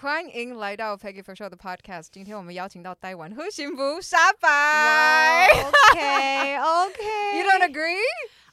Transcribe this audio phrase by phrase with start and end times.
[0.00, 2.08] 欢迎来到 Peggy for Show 的 Podcast。
[2.12, 5.48] 今天我们邀请到台湾好幸福沙白。
[5.54, 7.38] Wow, OK OK。
[7.38, 7.96] You don't agree?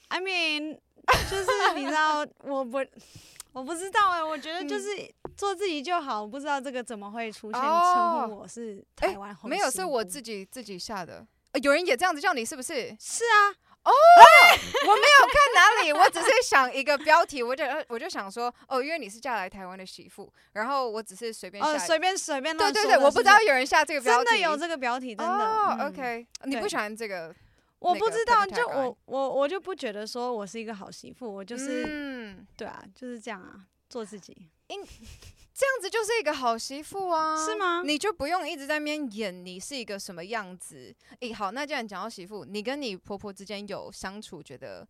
[0.08, 0.78] I mean，
[1.30, 1.46] 就是
[1.76, 2.78] 你知道， 我不，
[3.54, 4.90] 我不知道哎、欸，我觉得就是
[5.36, 6.22] 做自己就好。
[6.22, 11.60] 我不知道这个怎么会出现称呼我是台湾没有，是我自己自己下的、呃。
[11.60, 12.96] 有人也这样子叫你是不是？
[13.00, 13.56] 是啊。
[13.84, 25.34] 哦、oh, 我没有看哪里，我只是想一个标题，我就我就想说，哦，因为你是嫁来台湾的媳妇，然后我只是随便下，随、哦、便随便对对对，我不知道有人下这个标题，真的有这个标题，真的。
[25.34, 27.34] 哦、oh,，OK，你不喜欢这个？
[27.80, 34.50] 我不知道，就我我我就不觉得说我是一个好媳妇，我就是，嗯，对啊，就是这样啊，做自己。
[35.62, 37.84] 这样子就是一个好媳妇啊，是吗？
[37.86, 40.92] 你就不用一直在那边演你是一个什么样子。
[41.20, 44.88] 诶，好，那既然讲到媳妇，你跟你婆婆之间有相处觉得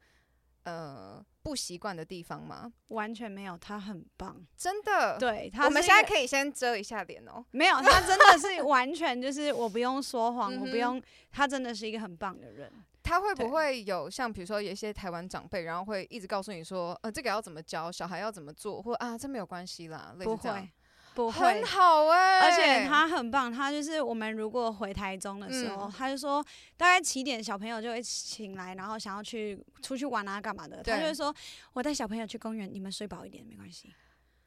[0.63, 2.71] 呃不习惯的地方吗？
[2.87, 5.17] 完全没有，她很棒，真的。
[5.19, 7.43] 对，我们现在可以先遮一下脸哦。
[7.51, 12.71] 没有，她真的是完全就是我不用说谎，我不用，她真的是一个很棒的人。
[13.03, 20.69] 他会不会有像比如说有一些台湾长辈，然后会一直告诉你说，呃，这个要怎么教，小孩要怎么做，或啊，这没有关系啦，类似这样。
[21.13, 22.45] 不会，不会，很好哎、欸。
[22.45, 26.41] 而且他很棒，他就是我们如果回台中的时候，嗯、他就说
[26.77, 31.35] 大概七点小朋友就会醒来，然后想要去出去玩啊干嘛的，他就会说，
[31.73, 33.93] 我带小朋友去公园，你们睡饱一点没关系。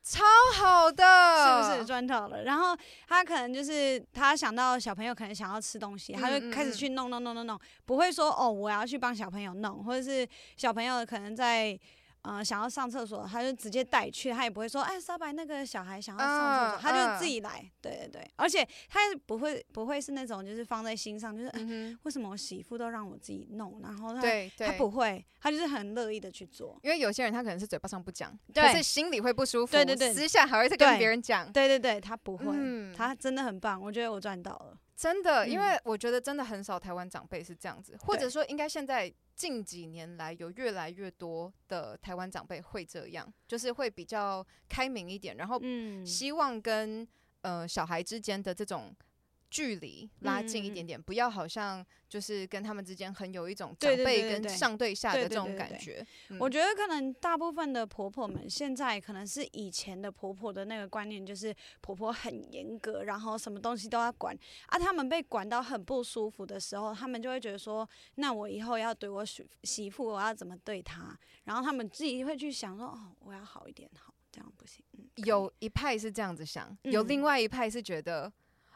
[0.05, 0.23] 超
[0.55, 2.45] 好的，是不是赚到了？
[2.45, 2.77] 然后
[3.09, 11.79] 他可能就是他想到小朋友可能想要吃东西，他就开始去弄弄弄弄弄，不会说哦，我要去帮小朋友弄，或者是小朋友可能在。
[12.25, 17.51] 呃，想要上厕所，他就直接带去，他也不会说，哎，沙白那个小孩想要上厕所，uh, 他就自己来。
[17.51, 17.83] Uh.
[17.83, 24.23] 对对对，而且他也不会不会是那种就是放在心上，就是、嗯呃、为什么我媳妇都让我自己弄，然后他
[24.57, 26.79] 他不会，他就是很乐意的去做。
[26.83, 31.53] 因为有些人他可能是嘴巴上不讲，可是心里会不舒服，对对对，私下还会再跟别人讲。
[31.53, 34.79] 对对对，他不会，嗯、他真的很棒，我觉得我赚到了。
[34.97, 45.61] 真的，因为我觉得真的很少台湾长辈是这样子，或者说应该现在近几年来有越来越多的台湾长辈会这样，就是会比较开明一点，然后
[46.05, 47.07] 希望跟
[47.43, 48.95] 呃小孩之间的这种。
[49.55, 56.05] 距离拉近一点点，嗯，不要好像就是跟他们之间很有一种长辈跟上对下的这种感觉。
[56.41, 64.77] 我觉得可能大部分的婆婆们现在可能是以前的婆婆的那个观念，就是婆婆很严格，然后什么东西都要管啊。
[64.77, 71.17] 他们被管到很不舒服的时候，他们就会觉得说，那我以后要对我媳媳妇，我要怎么对她？
[71.45, 74.85] 然后他们自己会去想说，哦，我要好一点，好，这样不行。
[74.99, 78.33] 嗯，有一派是这样子想，有另外一派是觉得，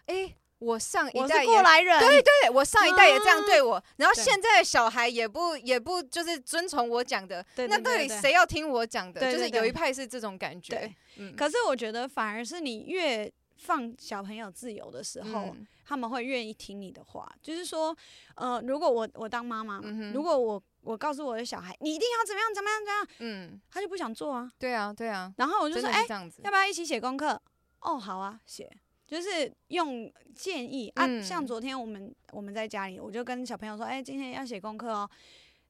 [0.06, 0.26] 哎，嗯。
[0.28, 9.32] 欸我上一代也过来人，对对对，我上一代也这样对我，啊、然后现在的小孩也不也不就是遵从我讲的，那到底谁要听我讲的？
[9.32, 10.92] 就是有一派是这种感觉。
[11.36, 17.28] 可是我觉得反而是你越放小朋友自由的时候，嗯、他们会愿意听你的话。
[17.42, 17.96] 就是说，
[18.34, 24.50] 呃，如果我我当妈妈，嗯，如果我我告诉我的小孩，你一定要怎么样怎么样怎么样，嗯，他就不想做啊。
[24.58, 25.32] 对啊对啊。
[25.36, 26.04] 然后我就说，哎，
[26.44, 27.40] 要不要一起写功课？
[27.80, 28.70] 哦，好啊，写。
[29.08, 35.10] 就是用建议啊，像昨天我们我们在家里，我就跟小朋友说，哎，今天要写功课哦，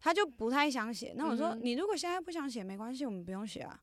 [0.01, 1.15] 他就不太想写。
[1.17, 3.81] 那我说，你如果现在不想写，没关系，我们不用写啊。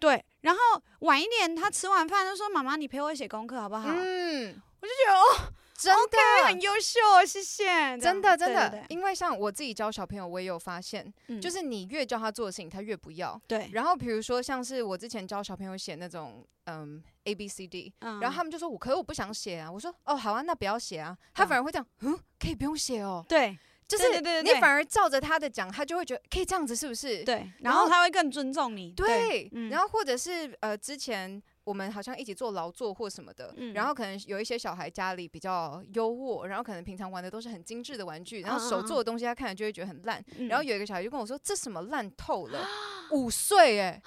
[0.00, 0.60] 对，然后
[1.00, 3.88] 晚一点，他吃完饭就说，妈妈，你陪我写功课好不好？
[3.88, 5.52] 嗯，我就觉得哦。
[5.82, 7.98] 真的、很优秀，谢谢。
[7.98, 13.40] 真的真的对对对，因为像我自己教小朋友，我也有发现，嗯、就是你越教他做的事情，他越不要。
[13.48, 13.68] 对。
[13.72, 19.70] 然后比如说，像是我之前教小朋友写那种嗯 A B C D，、嗯、然后他们就说我可是我不想写啊。
[19.70, 21.16] 我说哦好啊，那不要写啊。
[21.34, 23.24] 他反而会这样，嗯，可以不用写哦。
[23.28, 23.58] 对。
[23.88, 27.22] 就是你反而照着他的讲，他就会觉得可以这样子，是不是？
[27.24, 27.52] 对。
[27.58, 28.92] 然后他会更尊重你。
[28.92, 29.50] 对。
[29.70, 31.42] 然后或者是呃之前。
[31.64, 42.66] 我们好像一起做劳作或什么的，嗯，然后可能有一些小孩家里比较优渥，然后可能平常玩的都是很精致的玩具，然后手做的东西他看了就会觉得很烂，嗯，然后有一个小孩就跟我说：“这什么烂透了，
[43.12, 44.02] 五岁哎！”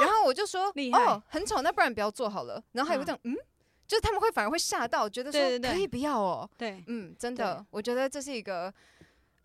[0.00, 3.36] 然后我就说：“哦，很丑，那不然不要做好了。”然后还有这样，嗯，
[3.86, 6.48] 就是他们会反而会吓到，觉得说可以不要哦。
[6.56, 8.72] 对，嗯，真的，我觉得这是一个。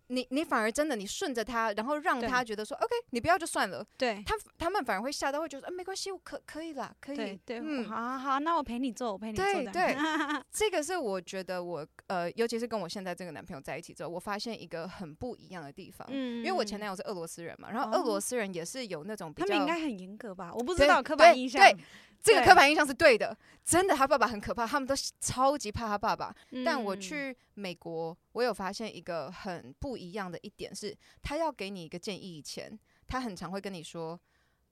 [0.08, 3.84] 你你反而真的，你顺着他，然后让他觉得说，OK，你不要就算了。
[3.96, 7.16] 对，他他们反而会吓到，会觉得，啊，没关系，我可可以啦，可以。
[7.16, 9.44] 对，对嗯，好好好，那我陪你做，我陪你做。
[9.44, 9.96] 对对，
[10.52, 16.06] 这个是我觉得我呃，尤其是跟我现在这个男朋友在一起之后，我发现一个很不一样的地方。
[16.10, 20.52] 嗯，因为我前男友是俄罗斯人嘛，然后俄罗斯人也是有那种比较，他们应该很严格吧？
[20.54, 21.60] 我不知道刻板印象。
[21.60, 21.76] 对。
[22.22, 26.34] 对这个刻板印象是对的，真的，他爸爸很可怕，他们都超级怕他爸爸。
[26.50, 34.18] 嗯、但我去美国，我有发现一个很不一样的一点是，他要给你一个建议以前，他很常会跟你说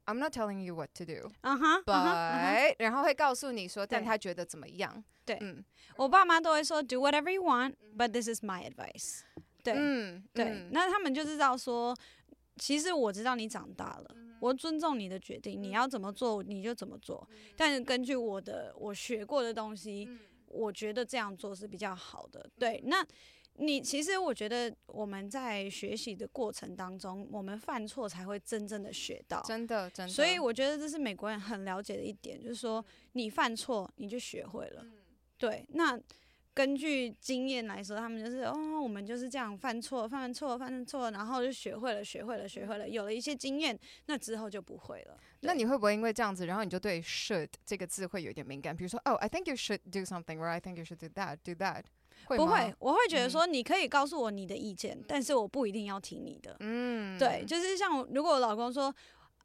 [0.07, 5.03] ，I'm not telling you what to do， 嗯哼，but，然后会告诉你说，但他觉得怎么样？
[5.25, 5.65] 对，嗯，
[5.97, 9.21] 我爸妈都会说，do whatever you want，but this is my advice。
[9.63, 11.97] 对，嗯，对，那他们就知道说，
[12.57, 14.15] 其实我知道你长大了，
[14.45, 17.27] 我尊重你的决定，你要怎么做你就怎么做，
[17.57, 20.09] 但是根据我的我学过的东西，
[20.49, 22.49] 我觉得这样做是比较好的。
[22.59, 23.07] 对，那。
[23.57, 30.13] 你其实我觉得我们在学习的过程当中，我们犯错才会真正的学到，真的真的。
[30.13, 34.85] 所以我觉得这是美国人很了解的一点，就是说你犯错你就学会了。
[35.39, 35.97] 对，那
[36.55, 45.19] 根据经验来说，他们就是哦，我们就是这样犯错、犯错、犯错，然后就学会了、学会了、学会了，有了一些经验，那之后就不会了。
[45.41, 48.75] 那你会不会因为这样子，然后你就对 should 这个字会有点敏感？
[48.77, 51.83] 比如说，哦，I think you should do something, or I think you should do that, do that。
[52.27, 56.57] 会不会，我会觉得说，你可以告诉我你的意见，嗯，但是我不一定要听你的。
[56.61, 58.95] 嗯，对，就是像如果我老公说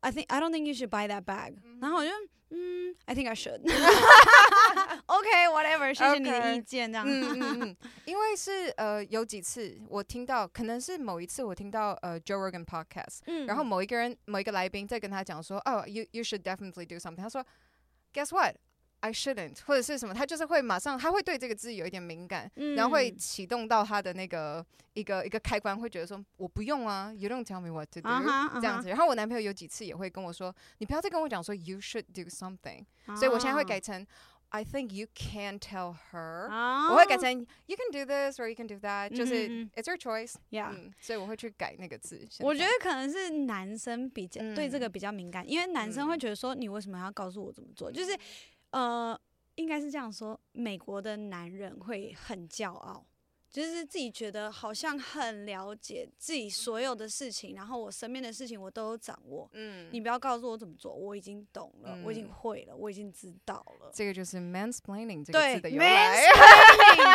[0.00, 2.11] ，I think I don't think you should buy that bag，嗯，然后我就
[2.50, 3.61] 嗯，I think I should。
[5.06, 7.06] OK，whatever，okay, 谢谢你的意见，这样。
[7.08, 17.17] 嗯嗯嗯，因为是呃有几次我听到，可能是某一次我听到呃 Joe Rogan podcast，嗯，然后某一个人某一个来宾在跟他讲说，哦，you you should definitely do something。
[17.17, 17.44] 他说，
[18.12, 18.29] Guess
[19.01, 28.62] what？I shouldn't，或者是什么，他就是会马上，他会对这个字有一点敏感，嗯、然后会启动到他的那个一个一个开关，会觉得说我不用啊，You don't tell me what to do，、uh -huh, uh -huh.
[28.62, 28.90] 这样子。
[28.90, 33.16] 然后我男朋友有几次也会跟我说，你不要再跟我讲说 You should do something，、uh -huh.
[33.16, 34.06] 所以我现在会改成
[34.50, 36.92] I think you can tell her，、uh -huh.
[36.92, 37.31] 我会改成
[37.68, 39.16] You can do this or you can do that，、uh.
[39.16, 42.28] 就是 It's your choice，Yeah，、嗯、所以我会去改那个字。
[42.40, 48.18] 我觉得可能是男生比较、嗯、对这个比较敏感，因为男生会觉得说你为什么要告诉我怎么做，就是。
[48.71, 49.19] 呃，
[49.56, 53.06] 应该是这样说，美国的男人会很骄傲，
[53.50, 59.50] 就是自己觉得好像很了解自己所有的事情，然后我身边的事情我都有掌握。
[59.54, 63.92] 嗯，你不要告诉我怎么做，我已经懂了，嗯、我已经会了，我已经知道了。
[63.92, 66.27] 这个就是 mansplaining 这个字的由来。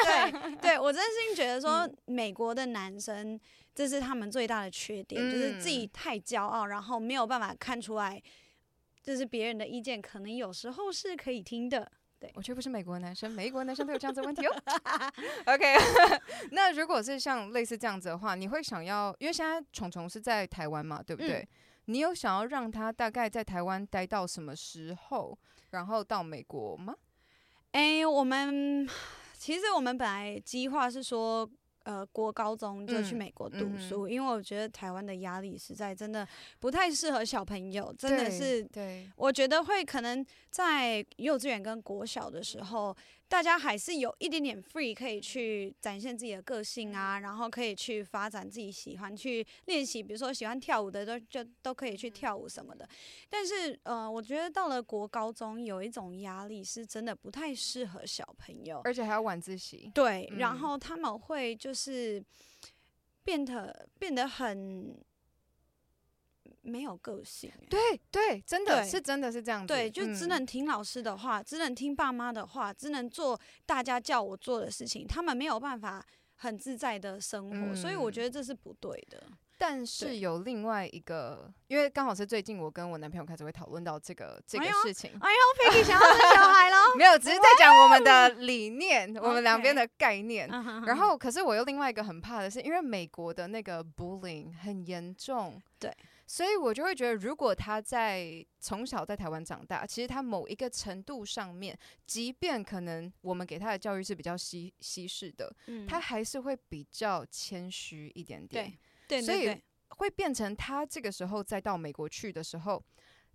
[0.05, 3.39] 对，对我真心觉得说、嗯，美国的男生
[3.75, 8.21] 这是他们最大的缺点，嗯、就是自己太骄傲，然后没有办法看出来。
[9.05, 11.89] 就是别人的意见，可能有时候是可以听的。
[12.19, 14.63] 对，我却不是美国男生，美国男生都有这样子的问题哦。
[15.45, 15.77] OK，
[16.53, 21.41] 那如果是像类似这样子的话，你会想要，因为现在虫虫是在台湾嘛，对不对？
[21.41, 21.49] 嗯。
[21.87, 25.39] 你有想要让他大概在台湾待到什么时候，
[25.73, 26.97] 然后到美国吗？
[27.73, 28.89] 哎，我们
[29.35, 31.47] 其实我们本来计划是说。
[31.85, 36.27] 呃，国高中就去美国读书，嗯嗯，因为我觉得台湾的压力实在真的
[36.59, 42.95] 不太适合小朋友，真的是，对，我觉得会可能在幼稚园跟国小的时候。
[43.29, 52.89] 大家还是有一点点 free 可以去展现自己的个性啊，然后可以去发展自己喜欢去练习，比如说喜欢跳舞的都就都可以去跳舞什么的。
[53.29, 59.91] 但是呃，我觉得到了国高中有一种压力是真的不太适合小朋友，而且还要晚自习。
[59.93, 62.23] 对，然后他们会就是
[63.25, 64.97] 变得变得很。
[66.65, 67.79] 没有个性，对
[68.11, 76.05] 对，真的是真的是这样子，对，就只能听老师的话，嗯，只能听爸妈的话，只能做大家叫我做的事情，他们没有办法
[76.37, 79.23] 很自在的生活，嗯，所以我觉得这是不对的。
[79.57, 85.13] 但是有另外一个，因为刚好是最近我跟我男朋友开始会讨论到这个这个事情。
[85.21, 86.77] 哎呦，Peggy 想要生小孩了？
[86.99, 90.49] 没有，只是在讲我们的 理念，我们两边的概念。
[90.49, 95.63] 然后，可是我又另外一个很怕的是，因为美国的那个 bullying 很严重。
[95.79, 95.97] 对。
[96.27, 108.73] 所以我就会觉得，如果他在从小在台湾长大，其实他某一个程度上面，即便可能我们给他的教育是比较西西式的，嗯，他还是会比较谦虚一点点。
[109.07, 112.83] 对，对，对，对，所以会变成他这个时候再到美国去的时候，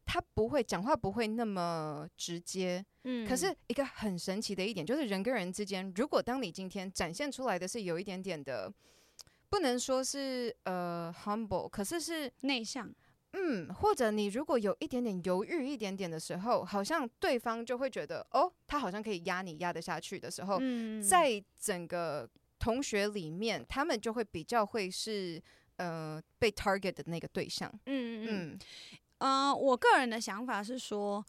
[0.03, 2.84] 他不会讲话不会那么直接。
[3.03, 8.74] 嗯，可是一个很神奇的一点就是人跟人之间，如果当你今天展现出来的是有一点点的。
[9.49, 12.93] 不能说是呃 humble，可是是内向，
[13.33, 22.29] 嗯，或者你如果有一点点犹豫一点点的时候，好像对方就会觉得哦，他好像可以压你压得下去的时候，嗯，在整个
[22.59, 25.41] 同学里面，他们就会比较会是
[25.77, 28.59] 呃被 target 的那个对象，嗯嗯嗯，
[29.17, 31.25] 呃，我个人的想法是说。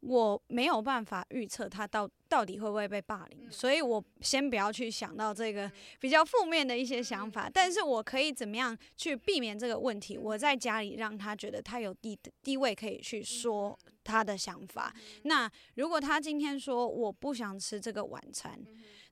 [0.00, 7.50] 我没有办法预测他到到底会不会被霸凌，所以我先不要去想到这个比较负面的一些想法。
[7.52, 10.16] 但是我可以怎么样去避免这个问题？
[10.16, 14.94] 我在家里让他觉得他有地地位可以去说他的想法。
[15.24, 18.56] 那如果他今天说我不想吃这个晚餐，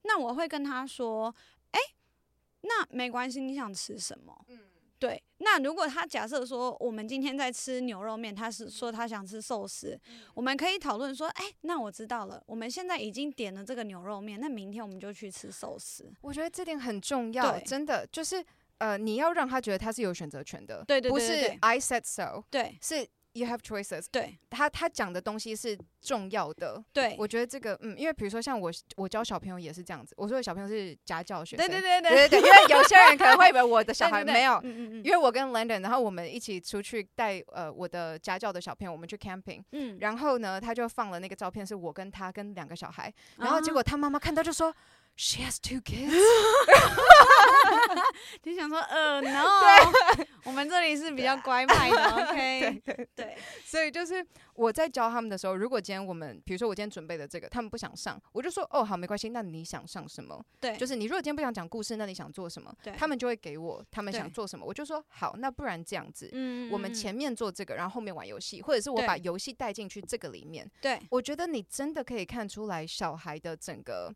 [0.03, 1.35] 那我会跟他说
[1.73, 1.81] ：“哎，
[2.61, 4.47] 那没关系，你想吃什么？”
[4.99, 16.11] 对，那如果他假设说我们今天在吃牛肉面，他是说他想吃寿司，嗯、我们可以讨论说，哎，那我知道了，我们现在已经点了这个牛肉面，那明天我们就去吃寿司。
[16.23, 18.45] 我觉得这点很重要，真的就是
[18.79, 23.07] 呃，你要让他觉得他是有选择权的，对对对，对，不是 I said so，对，是。
[23.37, 24.07] You have choices。
[24.11, 26.83] 对，他他讲的东西是重要的。
[26.91, 30.15] 对，我觉得这个，嗯，因为比如说像我，我教小朋友也是这样子。
[30.17, 31.67] 我说的小朋友是家教学生。
[31.67, 39.63] 对对对对对对，因为有些人可能会以为我的小孩没有，因为我跟 Landon，然后我们一起出去带呃我的家教的小朋友，我们去 camping。
[39.73, 39.99] 嗯。
[40.01, 43.13] 然后呢，他就放了那个照片，是我跟他跟两个小孩。
[43.37, 44.75] 然后结果他妈妈看到就说。
[45.19, 46.13] She has two kids，
[48.43, 49.45] 就想说，呃，no，
[50.15, 54.25] 对我们这里是比较乖派的， OK，对对对，对，所以就是
[54.55, 60.41] 我在教他们的时候，如果今天我们，比如说我今天准备的这个，他们不想上，我就说，哦，好，没关系，那你想上什么？
[60.61, 62.73] 对，就是你如果今天不想讲故事，那你想做什么？
[62.83, 74.15] 对，他们就会给我他们想做什么，我就说好，那不然这样子，嗯，我们前面做这个，然后后面玩游戏，或者是我把游戏带进去这个里面，对，我觉得你真的可以看出来小孩的整个。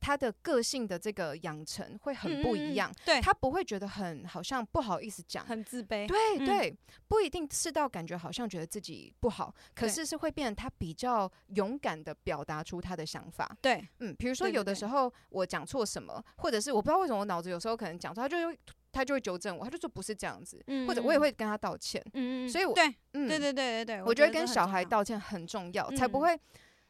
[0.00, 6.76] 他的个性的这个养成会很不一样，嗯、对，他不会觉得很好像不好意思讲，很自卑，对、嗯、对，
[7.08, 18.58] 不一定是到感觉好像觉得自己不好，可是是会变成他比较勇敢的表达出他的想法，对，嗯，比如说有的时候我讲错什么，或者是我不知道为什么我脑子有时候可能讲错，他就会
[18.92, 26.38] 他就会纠正我，他就说不是这样子，嗯、或者我也会跟他道歉，嗯，所以我对，嗯，对对对对对，我觉得跟小孩道歉很重要，才不会，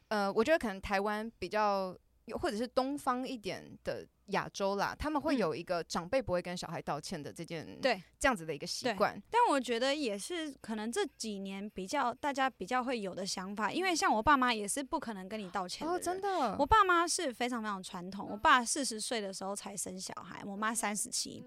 [0.09, 1.97] 呃，我觉得可能台湾比较。
[2.31, 9.21] 或者是东方一点的亚洲啦，他们会有一个长辈不会跟小孩道歉的这件，对这样子的一个习惯。
[9.29, 15.93] 但我觉得也是可能这几年比较大家比较会有的想法，因为像我爸妈也是不可能跟你道歉的。
[15.93, 18.27] 哦，真的，我爸妈是非常非常传统。
[18.29, 21.43] 我爸四十岁的时候才生小孩，我妈三十七，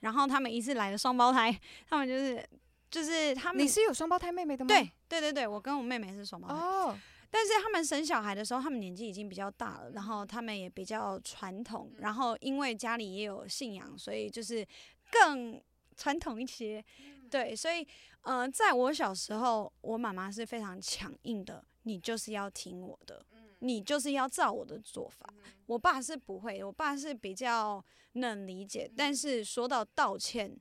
[0.00, 2.46] 然后他们一次来了双胞胎，他们就是
[2.90, 3.64] 就是他们。
[3.64, 4.68] 你是有双胞胎妹妹的吗？
[4.68, 6.54] 对对对对，我跟我妹妹是双胞胎。
[6.54, 6.98] 哦。
[7.30, 14.66] 但是他们生小孩的时候，他们年纪已经比较大了，然后他们也比较传统，然后因为家里也有信仰，所以就是
[15.10, 15.60] 更
[15.96, 16.84] 传统一些。
[17.28, 17.86] 对，所以
[18.22, 23.26] 呃，在我小时候，我妈妈是非常强硬的，你就是要听我的，
[23.58, 25.28] 你就是要照我的做法。
[25.66, 30.56] 我爸是不会，我爸是比较能理解，但是说到道歉。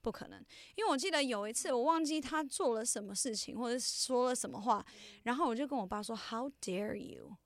[0.00, 4.84] 不可能，因为我记得有一次，我忘记他做了什么事情，或者说了什么话，
[5.24, 7.36] 然后我就跟我爸说 “How dare you”，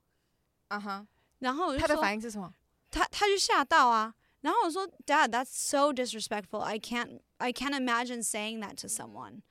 [0.68, 1.06] 啊哈、uh，huh.
[1.38, 2.52] 然后他的反应是什么？
[2.90, 6.60] 他他就吓到啊，然后我说 “Dad, that's so disrespectful.
[6.60, 9.42] I can't, I can't imagine saying that to someone.”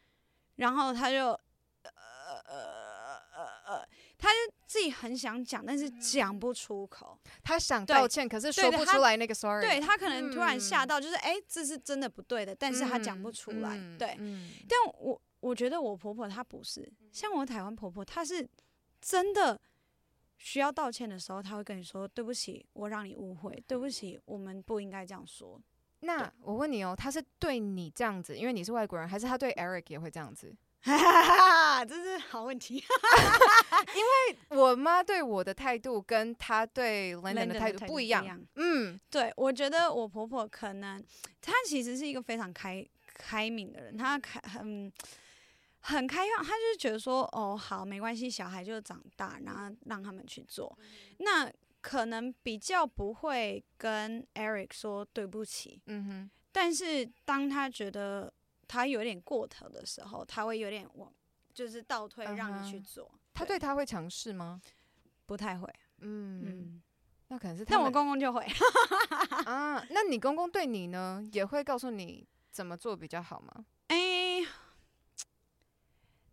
[0.55, 1.39] 然后他就呃
[2.45, 2.55] 呃
[3.35, 3.71] 呃呃。
[3.73, 3.87] 他就
[4.71, 7.19] 自己很想讲，但是讲不出口。
[7.43, 9.59] 他想道歉，可是说不出来那个 sorry。
[9.59, 13.75] 对，他可能突然吓到，就是哎、嗯欸，这是真的不对的，但是他讲不出来。
[13.77, 18.47] 嗯、对，嗯、但我我觉得我婆婆她不是，像我台湾婆婆，她是
[19.01, 19.59] 真的
[20.37, 25.61] 需要道歉的时候，她会跟你说对不起，我让你误会，对不起，我们不应该这样说。
[25.99, 30.55] 那我问你哦，他是对你这样子，因为你是外国人，还是他对 Eric 也会这样子？
[30.83, 32.75] 哈哈哈，这是好问题。
[33.95, 38.39] 因为我妈对我的态度跟她对 Landon 的态度不一样。
[38.55, 41.03] 嗯，对，我觉得我婆婆可能
[41.39, 42.83] 她其实是一个非常开
[43.13, 44.91] 开明的人，她开很
[45.81, 50.75] 很开放，她就是觉得说，哦，好，没关系，小孩就长大，然后让他们去做。
[51.19, 51.47] 那
[51.79, 55.79] 可能比较不会跟 Eric 说对不起。
[55.85, 58.33] 嗯哼，但是当他觉得。
[58.71, 61.13] 他有点过头的时候，他会有点往，
[61.53, 63.03] 就是倒退让你去做。
[63.05, 63.19] Uh huh.
[63.33, 64.61] 他对他会强势吗？
[65.25, 65.67] 不太会。
[65.97, 66.81] 嗯，嗯，
[67.27, 67.75] 那可能是他。
[67.75, 68.47] 但我公公就会。
[69.43, 73.65] 啊，那你公公对你呢，也会告诉你怎么做比较好吗？
[73.87, 74.47] 哎、欸，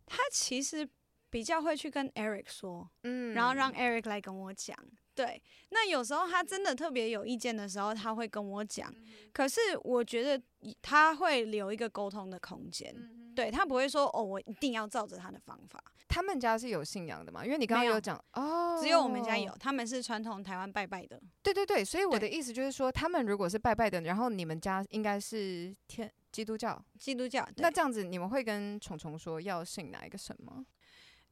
[0.05, 0.89] 他其实
[1.29, 4.77] 比较会去跟 Eric 说，嗯，然后让 Eric 来跟我讲。
[5.19, 8.89] 对，那有时候他真的特别有意见的时候，他会跟我讲。
[9.33, 10.41] 可是我觉得
[10.81, 12.95] 他会留一个沟通的空间，
[13.35, 15.83] 对，他不会说哦，我一定要照着他的方法。
[16.07, 17.45] 他们家是有信仰的嘛？
[17.45, 21.21] 因为你刚刚有讲哦，只有我们家有，他们是传统台湾拜拜的。
[21.43, 27.45] 对对对，所以我的意思就是说，他们如果是拜拜的，然后你们家应该是天基督教，基督教。
[27.57, 30.65] 那这样子，你们会跟虫虫说要信哪一个神吗？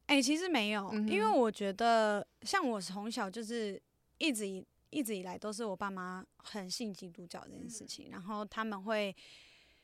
[0.08, 3.80] 哎、欸，其实没有，嗯、因为我觉得像我从小就是
[4.16, 9.14] 一直以一直以来都是我爸妈很信基督教这件事情，嗯、然后他们会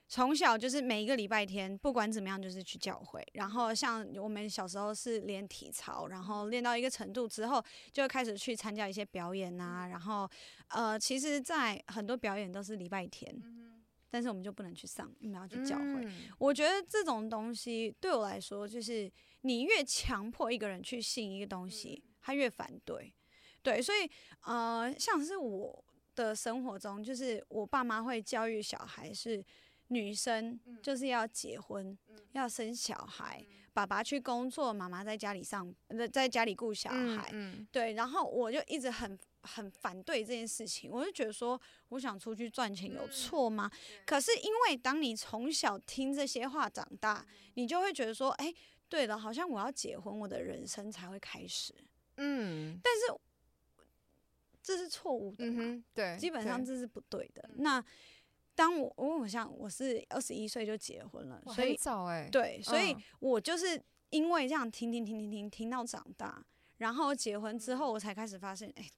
[0.08, 7.62] 从小就是每一个礼拜天不管怎么样就是去教会，然后像我们小时候是练体操，然后练到一个程度之后
[7.92, 10.26] 就开始去参加一些表演啊，然后
[10.68, 13.30] 呃，其实，在很多表演都是礼拜天。
[14.14, 16.04] 但是我们就不能去上，我们要去教会。
[16.04, 23.12] 嗯、我觉得这种东西对我来说，就是你越强迫一个人去信一个东西，他越反对。
[23.60, 24.08] 对，所以
[24.42, 29.44] 呃，像是我的生活中，就是我爸妈会教育小孩是
[29.88, 31.98] 女生就是要结婚，
[32.34, 33.44] 要生小孩。
[33.72, 35.74] 爸爸去工作，妈妈在家里上，
[36.12, 37.34] 在家里顾小孩，
[37.72, 41.60] 对，然后我就一直很很反对这件事情，我就觉得说，
[41.90, 43.70] 我想出去赚钱有错吗？
[43.72, 47.24] 嗯、可是因为当你从小听这些话长大，
[47.54, 48.56] 你就会觉得说，哎、欸，
[48.88, 51.74] 对了，好像我要结婚，我的人生才会开始，
[52.16, 53.20] 嗯，但是
[54.62, 57.42] 这是错误的嘛、嗯，对，基本上这是不对的。
[57.42, 57.84] 对那
[58.54, 66.42] 当我，我我想我是二十一岁就结婚了，所以早哎，对，所以我就是因为这样听听听听听听到长大，
[66.78, 68.88] 然后结婚之后，我才开始发现，哎，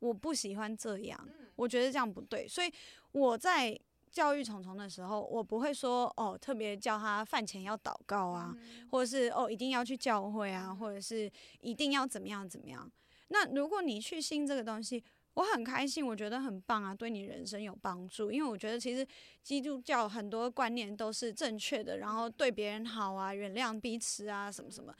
[0.00, 2.70] 我不喜欢这样，我觉得这样不对，所以
[3.12, 3.78] 我在
[4.10, 8.52] 教育虫虫的时候，我不会说哦，特别叫他饭前要祷告啊，
[8.90, 11.30] 或者是哦一定要去教会啊，或者是
[11.60, 12.90] 一定要怎么样怎么样。
[13.28, 15.04] 那如果你去信这个东西，
[15.34, 18.32] 我很开心，我觉得很棒啊，对你人生有帮助。
[18.32, 19.06] 因为我觉得其实
[19.44, 24.92] 基督教很多观念都是正确的，然后对别人好啊，原谅彼此啊，什么什么。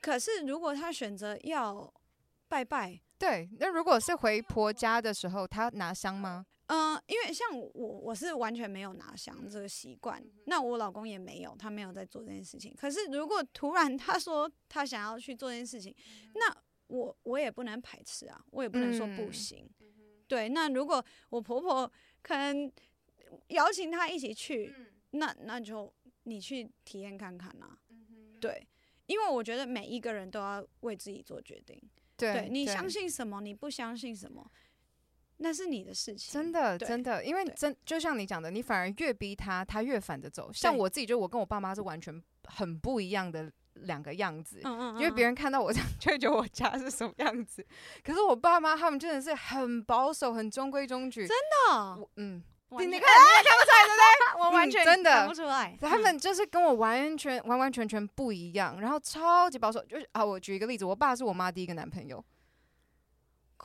[0.00, 1.92] 可是如果他选择要
[2.48, 6.46] 拜拜，对，那如果是回婆家的时候，他拿香吗？
[6.66, 10.22] 嗯、呃，因为像我，我是完全没有拿香这个习惯。
[10.44, 12.74] 那我老公也没有，他没有在做这件事情。
[12.76, 15.94] 可是如果突然他说他想要去做这件事情，
[16.34, 16.54] 那
[16.86, 19.68] 我我也不能排斥啊，我也不能说不行。
[19.80, 19.86] 嗯、
[20.28, 21.90] 对，那如果我婆婆
[22.22, 22.70] 可能
[23.48, 25.92] 邀请他一起去，嗯、那那就
[26.24, 27.78] 你去体验看看啊。
[28.40, 28.64] 对，
[29.06, 31.82] 因为我觉得每一个人都要为自己做决定。
[32.18, 34.50] 对，对，你相信什么，你不相信什么，
[35.38, 36.32] 那是你的事情。
[36.32, 40.48] 真的，真的，因为真就像你讲的，你反而越逼他，他越反着走。
[40.48, 43.50] 对像我自己，就我跟我爸妈是完全很不一样的。
[43.82, 47.64] 两个样子，嗯嗯嗯，因为别人看到我这样，就会觉得我家是什么样子。
[48.02, 51.24] 可是我爸妈他们真的是很保守，很中规中矩。
[51.28, 52.42] 真的，嗯，
[52.76, 54.40] 全你看，你也看不出来对不对？
[54.44, 55.76] 我完全、嗯、真的看不出来。
[55.80, 59.82] 他们就是跟我完全完完全全不一样，然后超级保守。
[59.86, 62.22] 就是啊，我举一个例子，我爸是我妈第一个男朋友。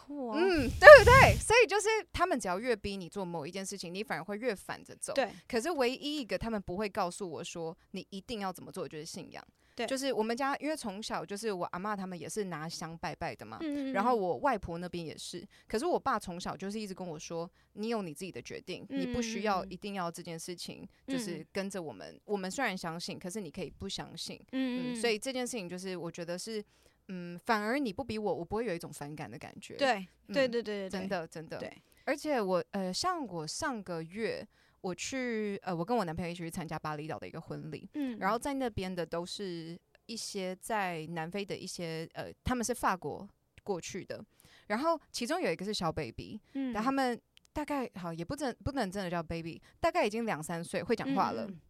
[0.10, 1.38] 嗯，对不对？
[1.40, 5.14] 所以就是他们只要越逼你做某一件事情，你反而会越反着走。
[5.14, 5.30] 对。
[5.48, 9.44] 可是唯一一个他们不会告诉我说你一定要怎么做，就是信仰。
[9.76, 15.44] 对，就是我们家，因为从小就是我阿妈他们也是拿香拜拜的嘛，嗯嗯，然后我外婆那边也是。
[15.68, 22.14] 可是我爸从小就是一直跟我说，你有你自己的决定，你不需要一定要这件事情就是跟着我们。
[22.14, 24.40] 嗯、我们虽然相信，可是你可以不相信。
[24.52, 26.64] 嗯，嗯，所以这件事情就是我觉得是，
[27.08, 29.76] 嗯，反而你不比我，我不会有一种反感的感觉。
[29.76, 31.58] 对，嗯、对，对，对，对，对，真的，真的。
[31.58, 34.48] 对，而且我呃，像我上个月。
[34.84, 43.26] 我去呃，我跟我男朋友一起去参加巴厘岛的一个婚礼，嗯，然后在那边的都是一些在南非的一些呃，他们是法国
[43.64, 44.22] 过去的，
[44.68, 47.20] 然后其中有一个是小 baby，嗯，然后他们
[47.54, 51.62] 大概好也不能不能真的叫 baby，大概已经两三岁会讲话了，嗯，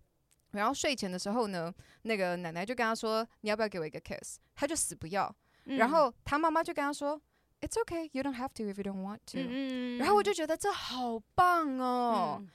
[0.53, 1.71] 然后睡前的时候呢，
[2.01, 4.39] 那个奶奶就跟他说，你要不要给我一个 kiss？
[4.55, 5.33] 他就死不要，
[5.65, 7.21] 嗯，然后他妈妈就跟他说
[7.61, 12.37] ，It's okay, you don't have to if you don't want to，嗯，然后我就觉得这好棒哦。
[12.41, 12.49] 嗯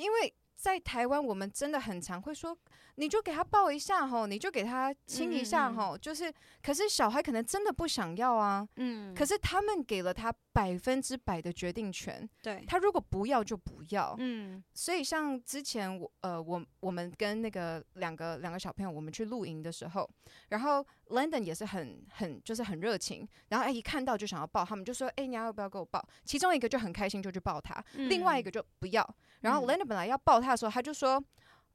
[0.00, 2.56] 因为在台湾，我们真的很常会说。
[2.96, 20.08] 你就给他抱一下吼，你就给他亲一下吼，嗯嗯，就是，可是小孩可能真的不想要啊，嗯，可是他们给了他百分之百的决定权，对，他如果不要就不要，嗯，所以像之前我呃我我们跟那个两个两个小朋友我们去露营的时候，
[20.50, 26.00] 然后 London 也是很很就是很热情，然后哎一看到就想要抱，他们就说哎你要不要给我抱？
[26.24, 31.22] 其中一个就很开心就去抱他，嗯，另外一个就不要，然后 Linda 本来要抱他的时候，他就说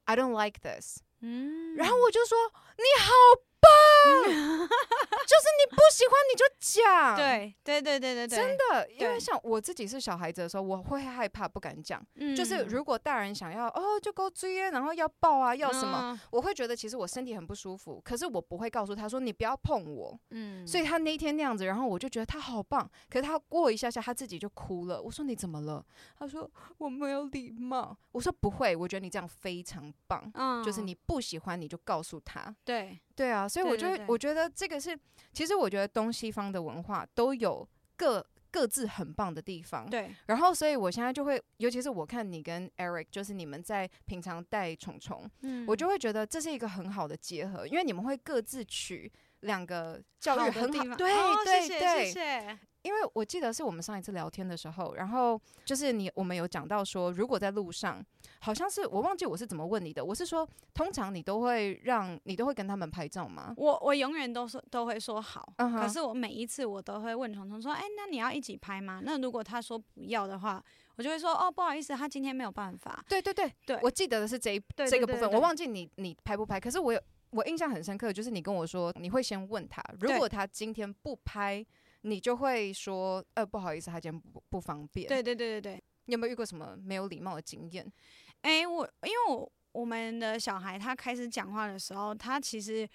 [0.06, 0.98] I don't like this。
[1.22, 2.38] 嗯，然后我就说
[2.78, 3.12] 你好
[3.60, 3.70] 棒，
[4.26, 8.28] 就是你不喜欢你就讲，对对对对对。
[8.28, 12.02] 对，真的，因为像我自己是小孩子的时候，我会害怕不敢讲，
[12.36, 25.86] 就是如果大人想要哦就给我追，然后要抱啊要什么，我会觉得其实我身体很不舒服，可是我不会告诉他说你不要碰我，嗯，所以他那一天那样子，然后我就觉得他好棒，可是他过一下下他自己就哭了，我说你怎么了？
[26.18, 30.96] 他说我没有礼貌，我说不会，我觉得你这样非常棒，嗯，就是你。
[31.10, 34.98] 不喜欢你就告诉他，对对啊，所以我觉得，对对对，我觉得这个是，
[35.34, 40.10] 其实我觉得东西方的文化都有各各自很棒的地方，对。
[40.28, 58.02] 然后，所以我现在就会，尤其是我看你跟 Eric，就是你们在平常带虫虫，嗯，我就会觉得这是一个很好的结合，因为你们会各自取两个教育很好，好对对对，因为我记得是我们上一次聊天的时候，然后就是你我们有讲到说，如果在路上，
[58.40, 63.54] 好像是我忘记我是怎么问你的，我是说，通常你都会让你都会跟他们拍照吗？
[63.58, 65.82] 我我永远都说都会说好，uh huh.
[65.82, 69.02] 可是我每一次我都会问虫虫说，哎，那你要一起拍吗？
[69.04, 70.64] 那如果他说不要的话，
[70.96, 73.04] 我就会说，哦，不好意思，他今天没有办法。
[73.10, 81.66] 对对对对，我记得的是这一这个部分，我忘记你你拍不拍，可是我有我印象很深刻，就是你跟我说你会先问他，如果他今天不拍。
[82.02, 85.08] 你就会说，呃，不好意思，他今天不不方便。
[85.08, 87.86] 对对对对对，你有没有遇过什么没有礼貌的经验？
[88.42, 92.88] 哎、欸，我因为我我们的小孩他开始讲话的时候，他其实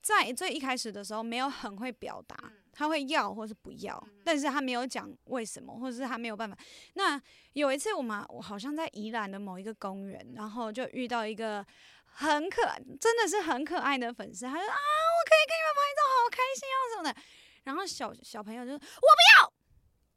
[0.00, 2.36] 在最一开始的时候没有很会表达，
[2.72, 6.56] 他会要或是不要，但是他没有讲为什么，或者是他没有办法。
[6.94, 7.20] 那
[7.52, 11.64] 有一次我们我好像在宜兰的某一个公园，然后就遇到一个
[12.04, 12.62] 很可
[12.98, 17.20] 真的是很可爱的粉丝，他说啊，我可以跟你们拍照，好开心啊什么的。
[17.66, 19.52] 然后小小朋友就是：“我不要。”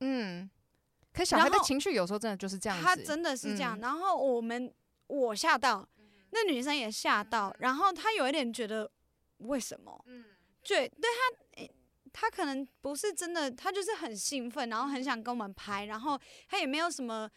[0.02, 0.50] 嗯，
[1.12, 3.78] 可小孩的情绪有时候真的就是这样子，他真的是这样。
[3.78, 4.72] 嗯、然后我们
[5.08, 5.86] 我吓到，
[6.30, 8.90] 那女生也吓到，然后她有一点觉得
[9.40, 10.02] 为什么？
[10.08, 10.24] 嗯，
[10.64, 11.10] 对，对
[11.58, 11.68] 她，
[12.14, 17.30] 他可能不是真的，他就是很兴奋，然后很想跟我们拍，然后他也没有什么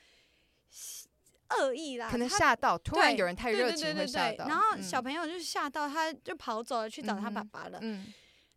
[1.58, 7.78] 恶意啦，可能吓到，突然有人太热情会吓到，然后小朋友就吓到，他就跑走了去找他爸爸了。
[7.80, 8.04] 嗯。
[8.06, 8.14] 嗯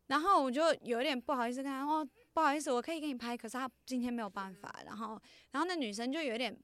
[0.08, 4.82] 然后我就有点不好意思跟他说，哦，不好意思，我可以给你拍，可是他今天没有办法。
[4.86, 5.20] 然后，
[5.52, 6.56] 然后那女生就有点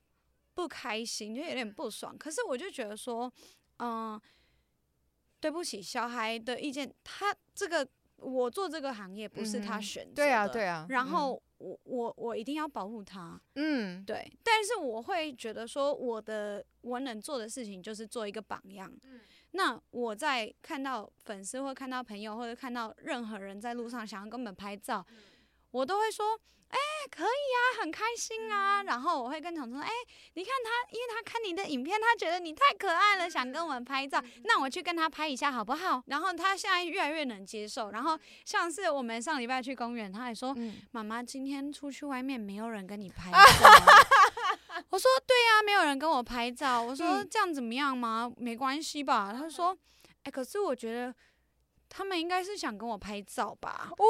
[0.54, 2.16] 不开心，就有点不爽。
[2.18, 3.32] 可是我就觉得说，
[3.78, 4.22] 嗯、呃，
[5.40, 10.86] 对不起，小孩的意见，他这个我做这个行业不是他选择的，对啊，对啊。
[10.90, 14.32] 然后我我我一定要保护他，嗯，对。
[14.44, 19.20] 但是我会觉得说，我的我能做的事情就是做一个榜样，嗯。
[19.52, 25.06] 那我在看到粉丝或看到朋友或者看到任何人在路上想要跟我们拍照，
[25.72, 28.84] 我都会说，哎、欸，可以啊，很开心啊。
[28.84, 34.24] 然后我会跟彤彤说，哎、欸，你看他，因为他看你的影片，他觉得你太可爱了，想跟我们拍照。
[34.46, 36.02] 那我去跟他拍一下好不好？
[36.08, 37.92] 然后他现在越来越能接受。
[37.92, 40.56] 然后像是我们上礼拜去公园，他还说，
[40.92, 43.40] 妈妈今天出去外面没有人跟你拍 照。
[44.90, 46.82] 我说对呀、啊，没有人跟我拍照。
[46.82, 48.32] 我说这样怎么样吗？
[48.38, 49.34] 嗯、没关系吧。
[49.38, 51.14] 他说，哎、欸，可是我觉得
[51.90, 53.90] 他们应该是想跟我拍照吧。
[53.90, 54.08] 哇！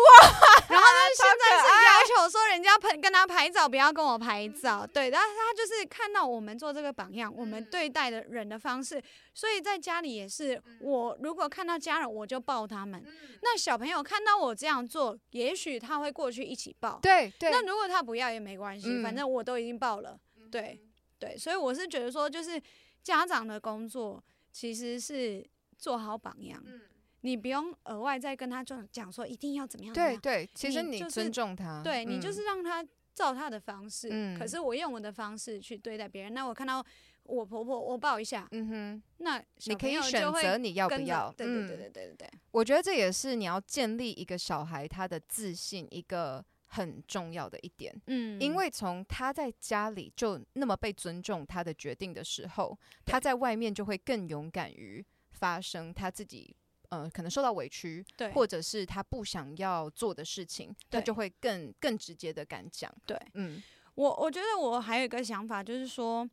[0.70, 4.88] 然后他现在是要求说人家拍跟他拍照，不要跟我拍照。
[4.88, 9.02] 对，但是他就是看到我们做这个榜样，我们对待的人的方式，
[9.34, 10.62] 所以在家里也是。
[10.80, 13.04] 我如果看到家人，我就抱他们。
[13.42, 17.00] 那小朋友看到我这样做，也许他会过去一起抱。
[17.02, 17.50] 对对。
[17.52, 20.18] 那如果他不要也没关系，反正我都已经抱了。
[20.52, 20.80] 对，
[21.18, 22.62] 对，所以我是觉得说，就是
[23.02, 25.44] 家长的工作其实是
[25.78, 26.82] 做好榜样，嗯、
[27.22, 29.94] 你不用额外再跟他讲讲说一定要怎么样。
[29.94, 34.10] 对对，其实你尊重他，就是、对、嗯、你就是让他照他的方式。
[34.12, 36.86] 嗯、可是我用我的方式去对待别人，那我看到
[37.24, 41.34] 我婆婆，我抱一下，嗯哼，那你可以选择你要不要。
[41.38, 46.46] 对对对对对对，我觉得这也是你要建立一个小孩他的自信一个。
[46.74, 56.56] 很重要的一点，嗯，因为从他在家里就那么被尊重他的决定的时候，他在外面就会更勇敢于发生他自己，
[56.88, 62.90] 呃，可能受到委屈，对，或者是他不想要做的事情，他就会更更直接的敢讲。
[63.06, 63.62] 对，嗯，
[63.96, 66.26] 我我觉得我还有一个想法，就是说，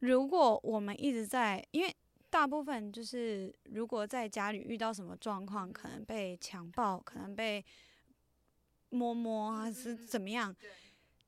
[0.00, 1.96] 如果我们一直在，因为
[2.28, 7.64] 大部分就是如果在家里遇到什么状况，可能被强暴，可能被。
[8.90, 10.54] 摸摸啊是怎么样？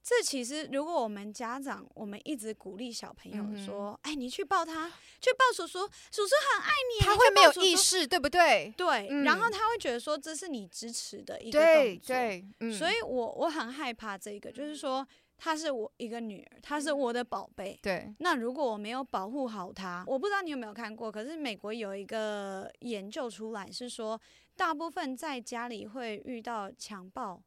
[0.04, 4.88] 这其实如果我们家长，我们一直鼓励小朋友说：“哎，你去抱他，
[5.20, 5.78] 去抱叔叔，
[6.10, 8.74] 叔叔很爱你。”他会没有意识，对不对？
[8.76, 12.16] 对，然后他会觉得说这是你支持的一个动作。
[12.16, 12.44] 对，
[12.76, 15.06] 所以我我很害怕这个，就是说
[15.38, 17.78] 她是我一个女儿，她是我的宝贝。
[17.80, 24.20] 对，那如果我没有保护好她，我不知道你有没有看过，可是美国有一个研究出来是说，
[24.56, 27.40] 大部分在家里会遇到强暴。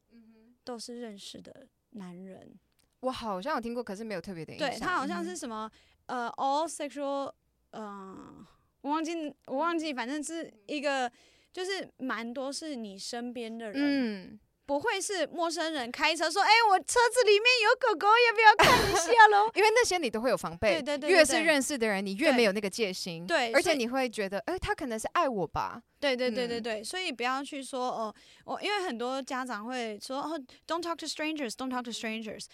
[0.66, 2.60] 都是认识的男人，
[3.00, 4.70] 我好像有听过，可是没有特别的印象。
[4.70, 5.72] 对，他好像是什么、
[6.08, 7.32] 嗯、呃，all sexual，
[7.72, 8.48] 嗯、呃，
[8.82, 11.10] 我忘记我忘记，反正是一个，
[11.54, 13.76] 就是蛮多是你身边的人。
[13.80, 14.40] 嗯。
[14.66, 25.82] 不会是陌生人开车说：“哎，我车子里面有狗狗，要不要看一下喽？” 因为那些你都会有防备，对对对，越是认识的人，你越没有那个戒心，对，而且你会觉得，哎，他可能是爱我吧？
[26.00, 32.46] 对对对对对，所以不要去说哦，我因为很多家长会说哦，“Don't talk to strangers, don't talk to strangers”，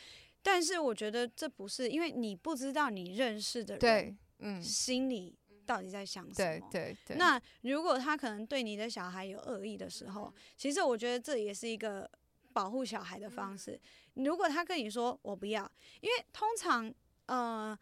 [0.44, 5.38] 但是我觉得这不是，因为你不知道你认识的人，对，嗯，心里。
[5.72, 6.36] 到底在想什么？
[6.36, 7.16] 对对对。
[7.16, 12.10] 那如果他可能对你的小孩有恶意的时候，其实我觉得这也是一个
[12.52, 13.80] 保护小孩的方式。
[14.16, 16.94] 如果他跟你说我不要，因为通常
[17.28, 17.78] 呃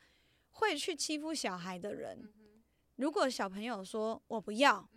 [0.51, 2.31] 会去欺负小孩的人，
[2.97, 4.87] 如果小朋友说我不要。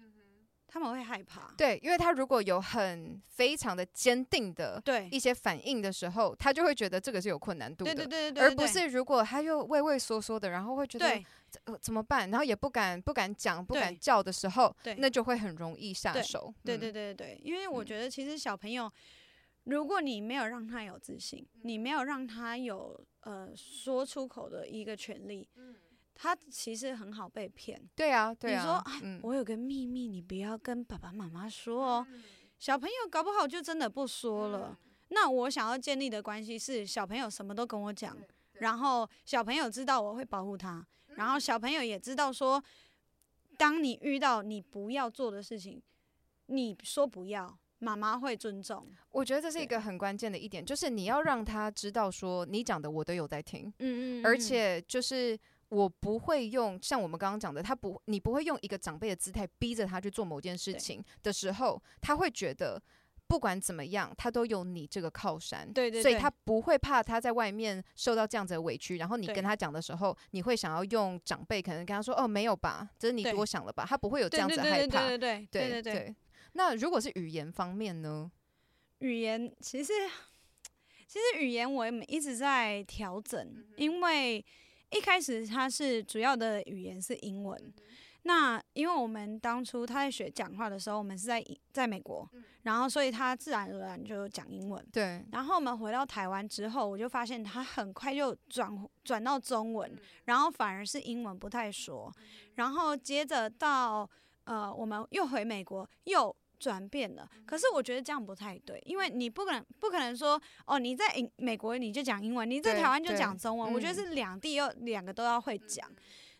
[0.73, 5.07] 他们会害怕，对，因为他如果有很非常的坚定的对。
[5.13, 11.27] 一些反应的时候，他就会觉得这个是有困难度的，对对对对对，而不是如果他又畏畏缩缩的，然后会觉得对、
[11.65, 16.55] 呃、怎么办，然后也不敢不敢讲不敢叫的时候，对，那就会很容易下手。
[16.65, 18.91] 对对对对对，因为我觉得其实小朋友，
[19.65, 25.47] 如果你没有让他有自信，你没有让他有呃说出口的一个权利。
[26.23, 28.61] 他其实很好被骗，对啊，对啊。
[28.61, 32.07] 你说，啊嗯、我有个秘密，你不要跟爸爸妈妈说哦。
[32.09, 32.23] 嗯、
[32.61, 34.79] 小朋友搞不好就真的不说了。
[34.85, 38.17] 嗯、那我想要建立的关系是，小朋友什么都跟我讲，
[38.53, 42.63] 然后小朋友知道我会保护他，嗯、然后小朋友也知道说，
[43.59, 45.83] 当你遇到你不要做的事情，
[46.47, 48.87] 你说不要，妈妈会尊重。
[49.11, 55.37] 我觉得这是一个很关键的一点，就是你要让他知道说，你讲的我都有在听，嗯，嗯嗯，而且就是。
[55.73, 62.81] 我不会用像我们刚刚讲的，他不，你不会用一个长辈的姿态逼着他去做某件事情的时候，他会觉得
[63.27, 68.99] 不管怎么样，他都有你这个靠山，对对对，所以他不会怕他在外面受到这样子的委屈。
[68.99, 75.09] 然后你跟他讲的时候，你会想要用长辈可能跟他说：“哦，没有吧，这是你多想了吧？”他不会有这样子的害怕。
[75.09, 76.17] 对对对对对对。
[76.53, 78.31] 那如果是语言方面呢？
[78.99, 79.95] 语言其实
[81.07, 84.45] 其实语言我们一直在调整，因为。
[84.93, 87.75] 一开始他是主要的语言是英文，
[88.23, 92.29] 那因为我们当初他在学讲话的时候，我们是在在美国，
[92.63, 94.87] 然后所以他自然而然就讲英文。
[94.93, 95.25] 对。
[95.33, 98.71] 然后我们回到台湾之后，我就发现他很快就转
[99.03, 102.13] 转到中文，然后反而是英文不太说，
[102.55, 104.09] 然后接着到
[104.45, 106.35] 呃我们又回美国又。
[106.63, 111.05] 转变了，可是我觉得这样不太对，因为你不可能不可能说哦，你在
[111.37, 115.91] 美国你就讲英文，你在台湾就讲中文，我觉得是两地要两个都要会讲。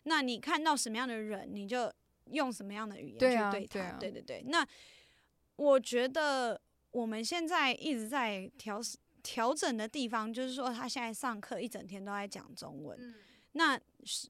[0.03, 1.91] 那你看到什么样的人，你就
[2.31, 4.43] 用什么样的语言去对他，对，对，啊、对对对。
[4.47, 4.65] 那
[5.57, 6.59] 我觉得
[6.91, 8.79] 我们现在一直在调
[9.21, 13.13] 调整的地方，就是说他现在上课一整天都在讲中文，
[13.51, 14.29] 那是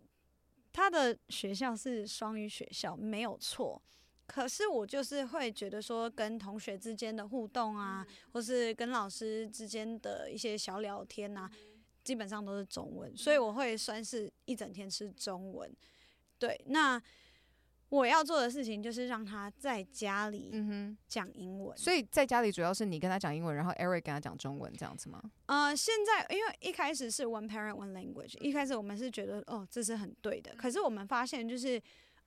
[0.71, 3.79] 他的学校是双语学校，没有错。
[4.25, 11.51] 可是我就是会觉得说，跟同学之间的互动啊，或是跟老师之间的一些小聊天啊，
[12.05, 15.69] 基本上都是中文，所以我会算是一整天是中文。
[16.39, 16.99] 对，那
[17.89, 20.51] 我要做的事情就是让他在家里
[21.07, 21.77] 讲英文。
[21.77, 25.21] 所以在家里主要是你跟他讲英文，然后 Eric 跟他讲中文这样子吗？
[25.47, 31.79] 呃，现在因为一开始是 One Parent One Language，一开始我们是觉得哦，这是很对的，可是我们发现就是。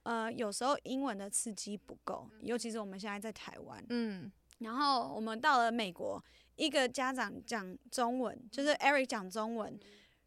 [0.06, 6.22] 呃，有时候英文的刺激不够，尤其是我们现在在台湾，嗯，然后我们到了美国，
[6.54, 9.76] 一个家长讲中文，就是 Eric 讲中文，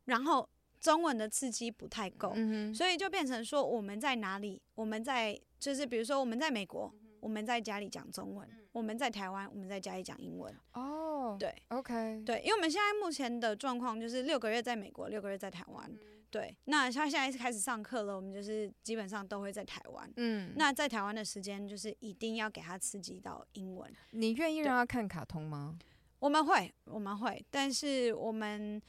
[0.03, 0.49] 然后
[0.81, 4.61] 中文的刺激不太够，嗯，所以就变成说我们在哪里？
[4.75, 10.53] 我们在就是比如说我们在美国，我们在家里讲中文，我们在台湾，我们在家里讲英文。
[10.73, 15.89] 哦，对，OK，对，因为我们现在目前的状况就是六个月在美国，六个月在台湾。
[16.31, 20.11] 对，那他现在是开始上课了，我们就是基本上都会在台湾。
[20.17, 23.91] 嗯，那在台湾的时间就是一定要给他刺激到英文。
[24.11, 25.77] 你愿意让他看卡通吗？
[26.19, 28.81] 我们会，我们会，但是我们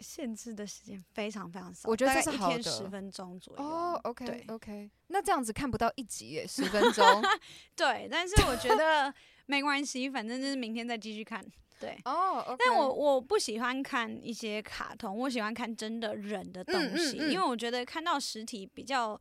[0.00, 3.62] 限制的时间非常非常少，我觉得这是好的，一天十分钟左右。
[3.62, 7.22] 哦，OK，对，OK，那这样子看不到一集耶，十分钟。
[7.76, 9.14] 对，但是我觉得
[9.46, 11.42] 没关系，反正就是明天再继续看。
[11.82, 12.56] 对哦，oh, okay.
[12.60, 19.20] 但我我不喜欢看一些卡通，我喜欢看真的人的东西，嗯嗯嗯、因为我觉得看到实体比较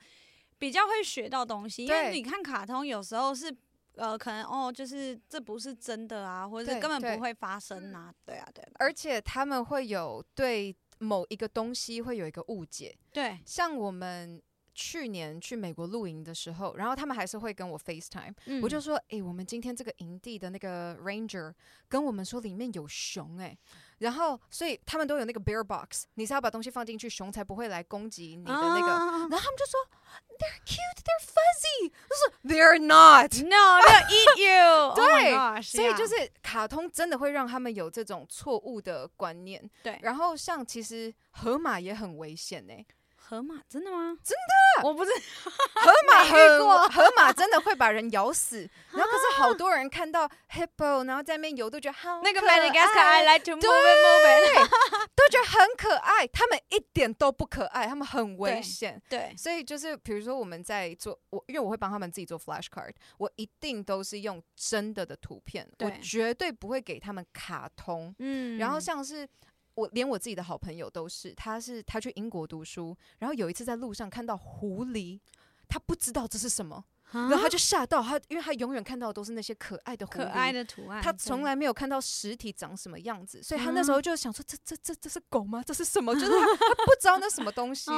[0.58, 1.86] 比较会学到东西。
[1.86, 3.54] 因为你看卡通有时候是
[3.96, 8.64] 呃，可能哦，就是这不是真的啊，或者是根本不会发生啊，对啊，对。
[8.76, 14.42] 而且他们会有对某一个东西会有一个误解，对，像我们。
[14.74, 21.54] 去年去美国露营的时候，然后他们还是会跟我 FaceTime，嗯、我就说，哎、欸，我们今天这个营地的那个 Ranger
[21.90, 23.58] 跟我们说里面有熊、欸，哎，
[24.00, 29.80] 然后所以他们都有那个 Bear Box，你是要把东西放进去，熊才不会来攻击你的那个，啊、然后他们就说
[30.40, 42.86] They're cute, they're fuzzy，我说 They're not, no, they'll eat you， 对，oh、gosh, 所以就是卡通真的会让他们有这种错误的观念，对，然后像其实河马也很危险、欸，哎。
[43.32, 44.14] 河马真的吗？
[44.22, 48.70] 真的，我不是河马 很河马真的会把人咬死。
[48.92, 54.70] 然后可是好多人看到 hippo，然后在那边游都觉得好那个 Madagascar，I like to move it move it，
[55.16, 56.28] 都觉得很可爱。
[56.28, 59.02] 他们一点都不可爱，他们很危险。
[59.08, 68.14] 对，所以就是比如说我们在做我，因为我会帮他们自己做 flashcard，我一定都是用真的的图片，我绝对不会给他们卡通。
[68.20, 69.26] 嗯，然后像是。
[69.82, 75.20] 我连我自己的好朋友都是，他是他去英国读书，然后有一次在路上看到狐狸，
[75.68, 85.64] 他不知道这是什么，然后他就吓到他，因为他永远看到的都是那些可爱的狐狸，可爱的图案，他从来没有看到实体长什么样子，所以他那时候就想说，这这这这是狗吗？
[85.66, 86.14] 这是什么？
[86.16, 87.90] 就是他他不知道那什么东西，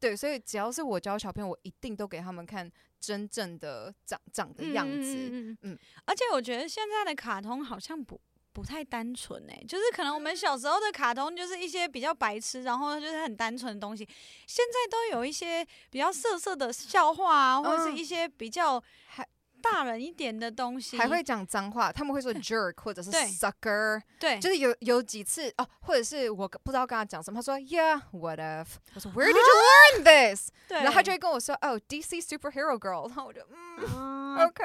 [0.00, 8.20] 对，所以只要是我教小朋友，我一定都给他们看真正的长长的样子，嗯，嗯，而且我觉得现在的卡通好像不。
[8.58, 14.04] 不太单纯哎，就是可能我们小时候的卡通就是一些比较白痴，然后就是很单纯的东西，
[14.48, 19.24] 现在都有一些比较色色的笑话啊，或者是一些比较还
[19.62, 28.66] 大人一点的东西，还会讲脏话，他们会说 jerk 或者是 sucker，对，就是有有几次哦，或者是我不知道跟他讲什么，他说 Yeah，what if？
[28.94, 30.50] 我说 Where did you learn this？
[30.68, 34.18] 然后他就会跟我说哦，DC superhero girl， 然后我就嗯。
[34.38, 34.64] OK，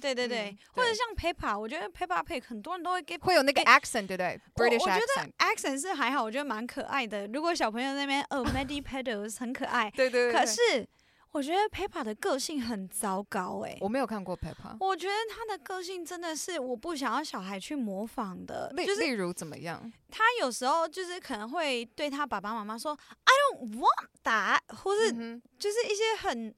[0.00, 7.26] 对对对对，或者像 Peppa，我觉得 Peppa Pig 很多人都会给会有那个 accent，对不对？British accent，我觉得 accent 是还好，我觉得蛮可爱的。
[7.26, 10.30] 如果小朋友那边哦， Many pedals 很可爱，对对。
[10.30, 10.86] 可是
[11.32, 18.70] 我觉得 Peppa 的个性很糟糕哎，我没有看过 Peppa，我觉得他的个性真的是我不想要小孩去模仿的。
[18.74, 19.92] 例例如怎么样？
[20.10, 25.12] 他有时候就是可能会对他爸爸妈妈说 I don't want that，或是
[25.58, 26.54] 就是一些很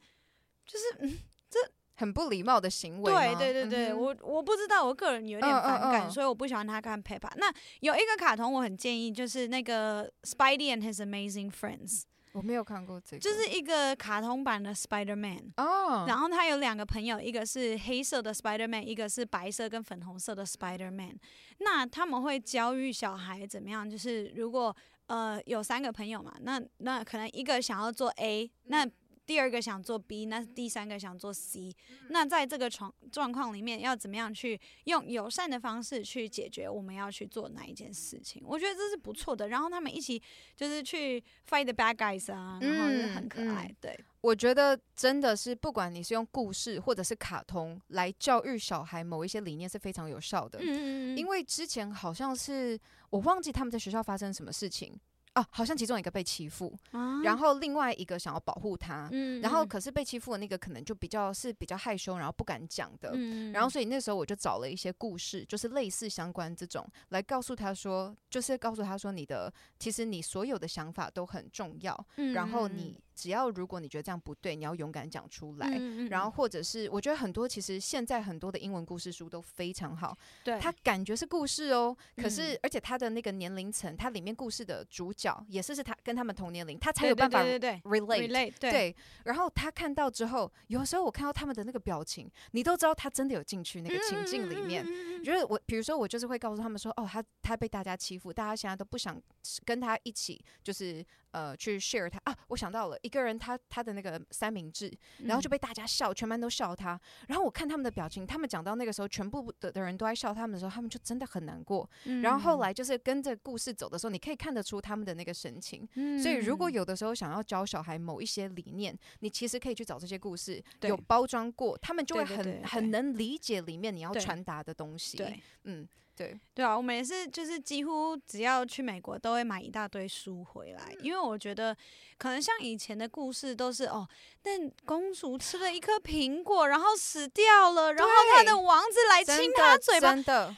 [0.65, 1.59] 就是嗯这。
[1.97, 3.13] 很不礼貌的行为。
[3.13, 6.11] 对对对对，嗯、我我不知道，我个人有点反感，uh, uh, uh.
[6.11, 7.31] 所以我不喜欢他看 Peppa。
[7.37, 12.05] 那有一个卡通我很建议，就是那个 Spidey and His Amazing Friends。
[12.33, 15.53] 我没有看过这个，就是一个卡通版的 Spider Man。
[15.57, 16.05] 哦。
[16.07, 21.19] 然后他有两个朋友，一个是黑色的 Spider Man，一个是白色跟粉红色的 Spider Man。
[21.59, 24.75] 那他们会教育小孩怎么样，就是如果
[25.07, 28.89] 呃有三个朋友嘛，那那可能一个想要做 A，那。
[29.27, 31.73] 第二个想做 B，那第三个想做 C，
[32.09, 38.43] 那在这个状状况里面，要怎么样去用友善的方式去解决我们要去做哪一件事情？
[38.45, 39.49] 我觉得这是不错的。
[39.49, 40.21] 然后他们一起
[40.57, 43.67] 就是去 fight the bad guys 啊，然后就很可爱。
[43.67, 50.59] 嗯、对，我觉得真的是不管你是用故事或者是卡通来教育小孩某一些理念是非常有效的。
[50.61, 52.77] 嗯嗯，因为之前好像是
[53.11, 54.99] 我忘记他们在学校发生什么事情。
[55.35, 72.99] 哦，好像其中一个被欺负，啊、然后另外一个想要保护他，嗯、然后可是被欺负的那个可能就比较是比较害羞，然后不敢讲的，嗯、然后所以那时候我就找了一些故事，就是类似相关这种来告诉他说，就是告诉他说你的其实你所有的想法都很重要，嗯、然后你。
[73.21, 75.67] 只要如果你觉得这样不对，你要勇敢讲出来。
[75.69, 80.17] 嗯嗯、然后或者是，我觉得很多其实现在很多的英文故事书都非常好。
[80.43, 88.55] 对，它感觉是故事哦，可是、嗯、而且它的那个年龄层，它里面故事的主角也是是他跟他们同年龄，他才有办法 relate。
[88.59, 94.83] 对，然后他看到之后，有时候我看到他们的那个表情，你都知道他真的有进去那个情境里面。
[95.23, 99.21] 就是我，比如说我就是会告诉他们说，哦，他他被大家欺负，大家现在都不想
[99.67, 101.05] 跟他一起，就是。
[101.33, 102.37] 呃，去 share 他啊！
[102.49, 104.93] 我想到了一个人他，他他的那个三明治，
[105.25, 107.01] 然后就被大家笑，全班都笑他。
[107.29, 111.89] 然后我看他们的表情，他们讲到那个时候，全部的的人都在笑他们的时候，他们就真的很难过。
[112.23, 115.89] 然后后来就是跟着故事走的时候，你可以看得出他们的那个神情。
[116.21, 125.17] 所以如果有的时候想要教小孩某一些理念，你其实可以去找这些故事，有包装过，他们就会很很能理解里面你要传达的东西。
[125.17, 125.89] 对，嗯。
[126.21, 131.75] 对对啊，我们也是，就是几乎只要去美国都会买一大堆书回来，因为我觉得
[132.19, 134.07] 可能像以前的故事都是哦，
[134.43, 134.51] 那
[134.85, 140.55] 公主吃了一颗苹果，然后死掉了，然后她的王子来亲她嘴巴，真的，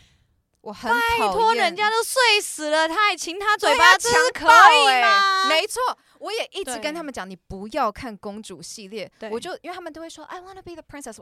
[0.62, 5.48] 我很拜托，人家都睡死了，他还亲她嘴巴，这是可以吗？
[5.48, 5.81] 没错。
[6.22, 9.12] 我也一直跟他们讲，你不要看公主系列。
[9.32, 11.20] 我就因为他们都会说 I wanna be the princess，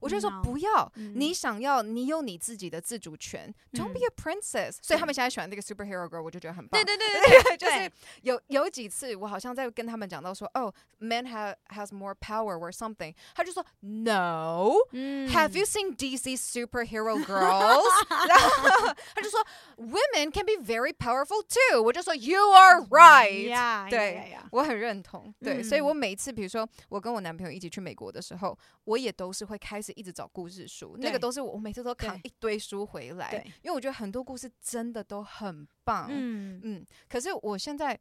[0.00, 4.78] 我就说不要，你想要，你有你自己的自主权，Don't be a princess。
[4.82, 6.82] 所以他们现在喜欢那个 superhero girl，我就觉得很棒。
[6.82, 7.90] 对对对对，就是
[8.22, 17.84] 有有几次我好像在跟他们讲到说，哦， men have has more power or something，他就说 No，Have you seen DC superhero girls？
[18.28, 19.44] 然后他就说
[19.76, 21.82] Women can be very powerful too。
[21.82, 23.90] 我就说 You are right。
[23.90, 24.29] 对。
[24.51, 36.85] 我很认同，对，嗯、所以我每一次，比如说我跟我男朋友一起去美国的时候，我也都是会开始一直找故事书，那个都是我每次都扛一堆书回来，因为我觉得很多故事真的都很棒，嗯嗯。
[37.09, 37.99] 可是我现在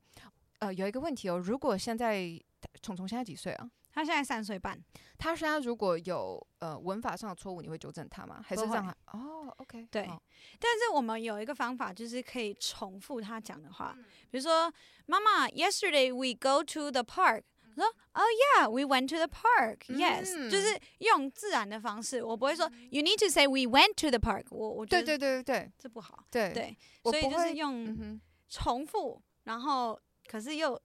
[0.58, 2.40] 呃有一个问题哦，如果现在
[2.82, 3.70] 虫虫现在几岁啊？
[3.92, 4.78] 他现在三岁半。
[5.18, 8.42] 他现在如果有呃文法上的错误，你会纠正他吗？
[8.42, 8.96] 还是这样？
[9.12, 10.06] 哦，OK，对。
[10.06, 13.94] 但是我们有一个方法，就是可以重复他讲的话，
[14.30, 14.72] 比如说
[15.04, 17.42] 妈妈，Yesterday we go to the park。
[17.76, 19.78] 说，Oh yeah, we went to the park.
[19.88, 24.46] Yes，就是用自然的方式，我不会说 You need to say we went to the park。
[24.50, 26.24] 我我觉得对对对对这不好。
[26.30, 30.80] 对对，所以就是用重复，然后可是又。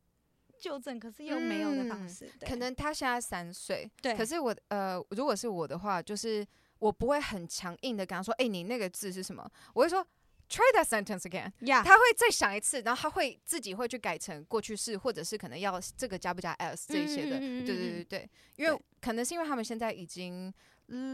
[0.65, 2.27] 纠正，可是又没有的方式。
[2.41, 4.15] 可能他现在三岁，对。
[4.15, 6.43] 可是我呃，如果是我的话，就是
[6.79, 9.47] 我不会很强硬的跟他说，哎，你那个字是什么？
[9.75, 10.03] 我会说
[10.49, 11.51] ，try that sentence again。
[11.59, 11.83] Yeah。
[11.83, 17.37] 他会再想一次，然后他会自己会去改成过去式，或者是可能要这个加不加 s 这一些的。
[17.37, 20.51] 对对对对，因为可能是因为他们现在已经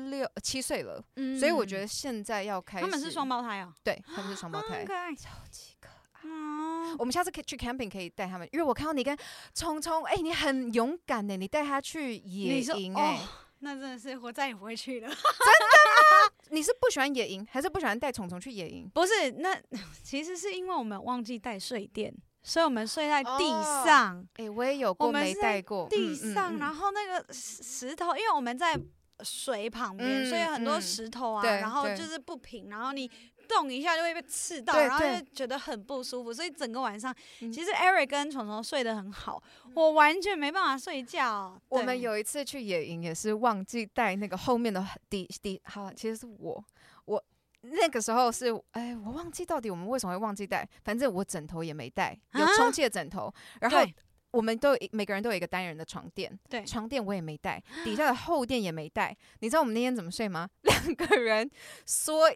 [0.09, 1.03] 六七岁了，
[1.37, 2.85] 所以我觉得现在要开始。
[2.85, 3.73] 他们是双胞胎哦。
[3.83, 4.85] 对，他们是双胞胎，
[5.15, 5.90] 超级可爱。
[6.23, 9.17] 嗯，我们下次可以去 camping，可以带他们，因为我看到你跟
[9.53, 13.27] 聪聪，哎、欸，你很勇敢呢，你带他去野营，哎、哦，
[13.59, 15.07] 那真的是我再也不会去了。
[15.07, 16.33] 真的吗？
[16.51, 18.89] 你是不喜欢野营，还是不喜欢带虫虫去野营？
[18.93, 19.57] 不是，那
[20.03, 22.13] 其实是因为我们忘记带睡垫，
[22.43, 23.49] 所以我们睡在地
[23.85, 24.17] 上。
[24.35, 28.79] 哎、哦欸，我也有过没带过地上，嗯嗯嗯、然后那个石头，因为我们在
[29.21, 33.09] 水旁边，嗯、所以很多石头啊，嗯、然后就是不平，然后你。
[33.53, 39.41] 动一下就会被刺到，然后就觉得很不舒服，所以整个晚上，其实 Eric 跟虫虫睡得很好，
[39.75, 41.59] 我完全没办法睡觉。
[41.69, 46.63] 我们有一次去野营，也是忘记带那个后面的底底，好，其实是我，
[47.05, 47.23] 我
[47.61, 53.85] 那个时候是，哎，我忘记到底我们为什么会忘记带，反正我枕头也没带，有充气的枕头，然后
[54.31, 60.49] 我们都有每个人都有一个单人的床垫，对，床垫我也没带，底下的厚垫也没带，你知道我们那天怎么睡吗？
[60.61, 61.51] 两个人
[61.85, 62.31] 说。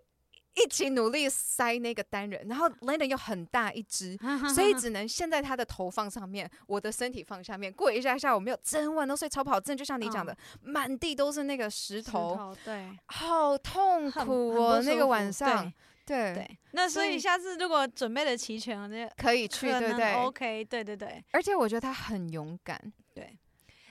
[0.64, 4.18] 一起努力塞那个单人，然后 Landon 又很大一只，
[4.56, 7.72] 所以只能陷在他的头放上面，我的身体放下面。
[7.74, 15.64] 过一下下，我没有整晚都睡超不好，真的就像你讲的，满、哦、地都是那个石头，石头对，好痛苦哦，那个晚上，
[16.06, 16.36] 对，对。
[16.36, 22.80] 对，那所以下次如果准备的齐全了，那可以去，对不对？OK，对对对，而且我觉得他很勇敢，
[23.14, 23.38] 对。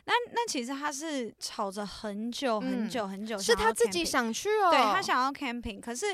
[0.07, 6.07] 那那其实他是吵着很久很久很久，是他自己想去哦，对他想要 camping，可是。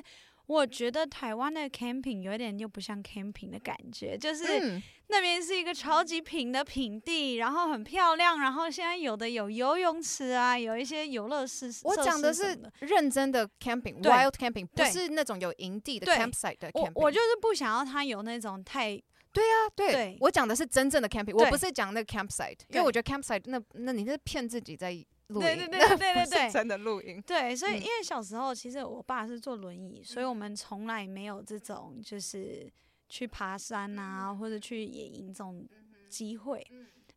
[0.50, 11.82] 我觉得台湾的 camping 有点又不像 camping 的感觉，就是那边是一个超级平的平地，然后很漂亮，然后现在有的有游泳池啊，有一些游乐设施。
[11.84, 16.90] 我讲的是认真的 camping，wild camping，不是那种有营地的 campsite 的 camping。
[16.96, 19.00] 我我就是不想要它有那种太。
[19.32, 25.06] 对啊，对，我讲的是真正的 camping，我不是讲那个 campsite，因为我觉得 campsite 那那你是骗自己在。
[25.38, 26.78] 对对对对对对，真的。
[27.26, 32.68] 对，所以因为小时候其实我爸是坐轮椅，所以我们从来没有这种就是
[33.08, 35.64] 去爬山啊，或者去野营这种
[36.08, 36.66] 机会。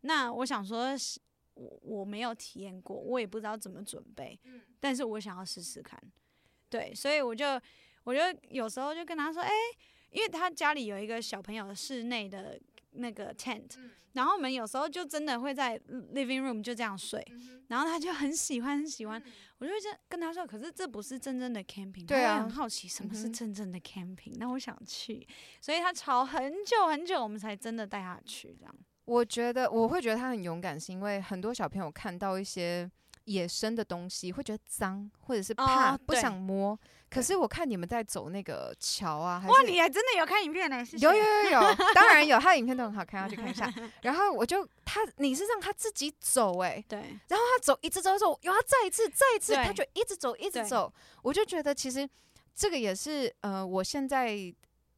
[0.01, 0.87] 那我想说，
[1.53, 4.37] 我我没有体验过，我也不知道怎么准备，
[4.79, 5.97] 但是我想要试试看。
[6.69, 7.59] 对，所以我就
[8.03, 9.51] 我就有时候就跟他说，哎，
[10.09, 12.59] 因为他家里有一个小朋友室内的
[12.93, 13.71] 那个 tent。
[14.13, 15.79] 然后我们有时候就真的会在
[16.13, 17.19] living room 就这样睡，
[17.67, 19.19] 然后他就很喜欢很喜欢，
[19.57, 19.77] 我就会
[20.07, 25.27] 跟他说，可是这不是真正的 camping，对啊，很好奇什么是真正的 camping，那我想去，
[25.59, 28.75] 所以他吵很久很久，我们才真的带他去这样。
[29.05, 32.87] 我觉得我会觉得他很勇敢，是因为很多小朋友看到一些
[33.25, 36.77] 野生的东西会觉得脏，或者是怕不想摸。
[37.09, 40.83] 可是我看你们在走那个桥啊，还是哇，你还真的有看影片呢？
[40.93, 43.71] 有有有有，当然有， 他的影片都很好看，要去看一下。
[44.01, 46.99] 然后我就他，你是让他自己走哎、欸，对。
[47.27, 50.91] 然后他走一直走走，然后再一次再一次，他就一直走一直走。
[51.21, 52.09] 我就觉得其实
[52.55, 54.35] 这个也是呃，我现在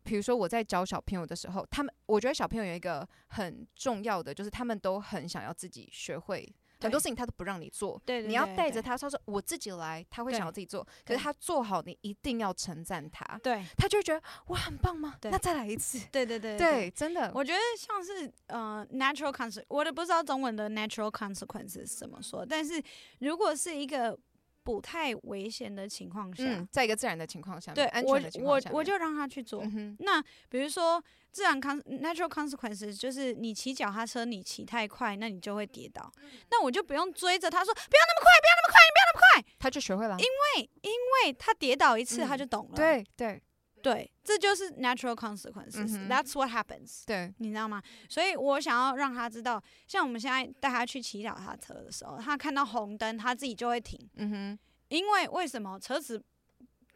[0.03, 6.49] 比如说我在教小朋友的时候，他们我觉得小朋友有一个很重要的，就是他们都很想要自己学会。
[6.85, 10.85] 很多事情他都不让你做，对你要带着他，他说我自己来，他会想要自己做。
[11.05, 15.15] 可是他做好，你一定要称赞他，对，他就会觉得哇很棒吗？
[15.23, 22.81] 那再来一次，对对对对，真的，我觉得像是呃 natural consequence，我都不知道中文的 natural consequences 是怎么说，但是
[23.19, 24.17] 如果是一个
[24.65, 29.63] 不太危险的情况下，嗯，在一个自然的情况下，对，安全的情况下，我我就让他去做。
[29.99, 31.01] 那比如说。
[31.35, 36.09] 自然 con natural consequences 就是你骑脚踏车，你骑太快，那你就会跌倒。
[36.49, 40.15] 那我就不用追着他说，不要那么快，不要那么快，你不要那么快，他就学会了。
[40.17, 42.75] 因为因为他跌倒一次，他就懂了。
[42.77, 43.43] 对对
[43.85, 46.07] 对，这就是 natural consequences。
[46.07, 47.03] That's what happens。
[47.05, 47.83] 对，你知道吗？
[48.09, 54.09] 所以我想要让他知道，像我们现在带他去骑脚踏车的时候，他看到红灯，他自己就会停。
[54.15, 54.59] 嗯哼。
[54.87, 56.23] 因为为什么车子？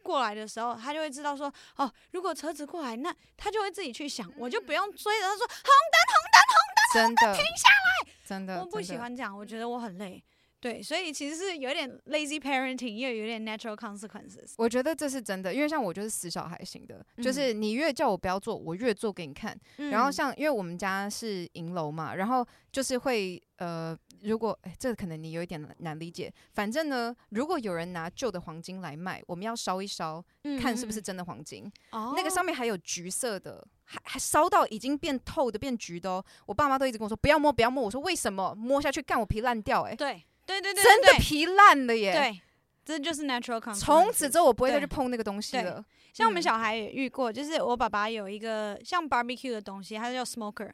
[0.02, 6.56] 过来的时候，他就会知道说，哦，如果车子过来，那他就会自己去想，我就不用追着他说红灯，红灯，红
[6.94, 10.24] 灯，红灯停下来，真的，我不喜欢这样，我觉得我很累。
[10.60, 14.52] 对，所以其实是有点 lazy parenting，又有点 natural consequences。
[14.58, 19.58] 我觉得这是真的，因为像我就是死小孩型的，嗯、就是你越叫我不要做，我越做给你看。
[19.78, 26.30] 嗯、然后像因为我们家是银楼嘛，然后就是会呃，如果哎，这可能你有一点难理解。
[26.52, 31.72] 反正呢，如果有人拿旧的黄金来卖，我们要烧一烧，嗯、看是不是真的黄金。
[31.92, 36.24] 哦、那个上面还有橘色的，还还烧到已经变透的、变橘的哦。
[36.44, 37.82] 我爸妈都一直跟我说不要摸，不要摸。
[37.82, 38.54] 我说为什么？
[38.54, 39.94] 摸下去干我皮烂掉哎。
[39.94, 40.22] 对。
[40.50, 42.12] 对对对，真的皮烂了耶！
[42.12, 42.40] 对，
[42.84, 43.78] 这就是 natural consequence。
[43.78, 45.84] 从此之后，我不会再去碰那个东西了。
[46.12, 50.70] 像我们小孩也遇过，就是我爸爸有一个像 barbecue 的东西，它叫 smoker，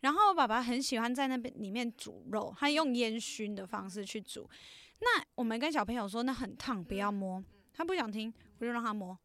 [0.00, 4.48] 然后我爸爸很喜欢在那边里面煮肉，他用烟熏的方式去煮。
[5.00, 7.44] 那我们跟小朋友说那很烫，不要摸。
[7.74, 9.16] 他不想听，我就让他摸，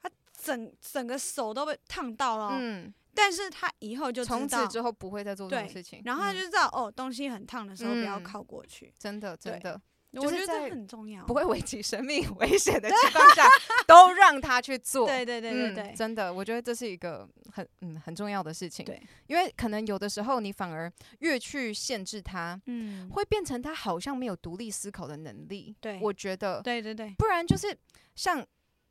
[0.00, 2.56] 他整整个手都被烫到了。
[2.60, 2.94] 嗯。
[3.14, 8.92] 但是他以后就从此之后不会再做这种事情，然后他就知道、嗯、哦，东西很烫的时候不要靠过去。
[8.98, 9.80] 真的，真的，
[10.12, 13.44] 我觉得这很重要，不会危及生命危险的情况下，
[13.86, 15.06] 都让他去做。
[15.06, 18.84] 对对对对对、嗯，真的，我觉得这是一个很嗯很重要的事情。
[18.84, 25.76] 对，因为可能有的时候你反而越去限制他，嗯，会变成他好像没有独立思考的能力。
[25.80, 27.76] 对，我觉得，对对对，不然就是
[28.14, 28.44] 像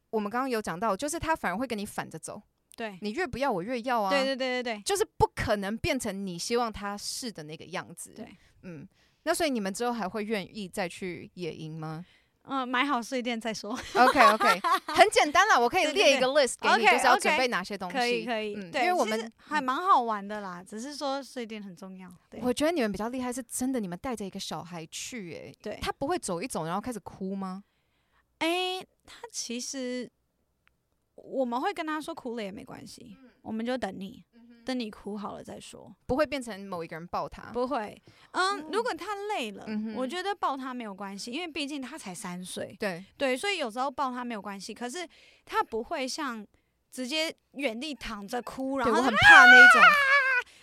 [0.09, 2.41] 我们刚刚有讲到，就是他反而会跟你反着走。
[2.80, 4.09] 对，你越不要，我越要啊！
[4.09, 8.13] 对对对对对，就是不可能变成你希望他是的那个样子。
[8.15, 8.88] 对，嗯，
[9.23, 12.05] 那所以你们之后还会愿意再去野营吗？
[12.43, 13.77] 嗯，买好睡垫再说。
[13.95, 14.47] OK OK，
[14.95, 17.97] 很简单啦，我可以列一个 list 给你，就是要准备哪些东西。
[17.97, 22.09] 可以可以，嗯，因为我们还蛮好玩的啦，只是说睡垫很重要。
[22.41, 27.61] 我觉得你们比较厉害，是真的，你们带着一个小孩去，哎，对，他不会走一走然后开始哭吗？
[28.38, 30.09] 哎，他其实。
[31.24, 38.01] 我们会跟他说哭了也没关系，嗯、我们就等你，嗯、等你哭好了再说，不会变成某一个人抱他，不会。
[38.32, 44.74] 嗯，嗯如果他累了，嗯、我觉得抱他没有关系，因为毕竟他才三岁，对对，所以有时候抱他没有关系。
[44.74, 45.07] 可是
[45.45, 46.45] 他不会像
[46.91, 49.89] 直接原地躺着哭，然后我很怕那一种，啊、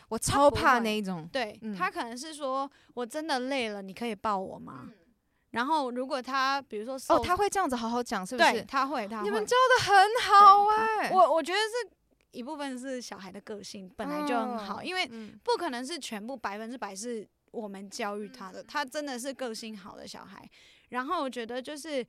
[0.09, 1.28] 我超怕那一种。
[1.32, 4.84] 对、嗯、他可能是说我真的累了，你可以抱我吗？
[4.86, 4.92] 嗯
[5.57, 8.52] 然后，如果他比如说哦，他会这样子好好讲，是不是？
[8.52, 9.24] 对，他会，他会。
[9.24, 11.90] 你们教的很好哎、欸，我我觉得是
[12.30, 15.07] 一部分是小孩的个性本来就很好，哦、因为
[15.42, 20.46] 不可能是全部百分之百是我们教育他的，他真的是个性好的小孩。
[20.90, 22.07] 然后我觉得就是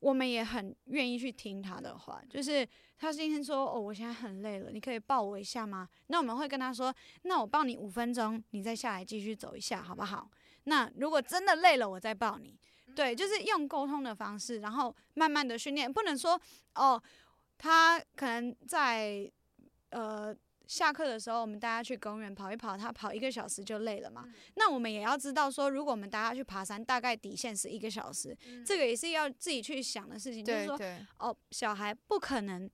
[0.00, 5.88] 我们也很愿意去听他的话，就是他今天说哦，我现在很累了，你可以抱我一下吗？
[6.08, 10.28] 那我们会跟他说，那我抱你五分钟，你再下来继续走一下，好不好？
[10.64, 12.58] 那如果真的累了，我再抱你。
[12.94, 16.40] 对，就是用沟通的方式，然后慢慢的训练，不能说
[16.74, 17.02] 哦，
[17.58, 19.30] 他可能在
[19.90, 20.34] 呃
[20.66, 24.24] 下课的时候，我们大家去公园跑一跑，他跑一个小时就累了嘛。
[24.26, 30.78] 嗯、那我们也要知道说，如果我们大家去爬山，大概底线是一个小时，嗯、这个也是要自己去想的事情，就是说
[31.18, 32.70] 哦，小孩不可能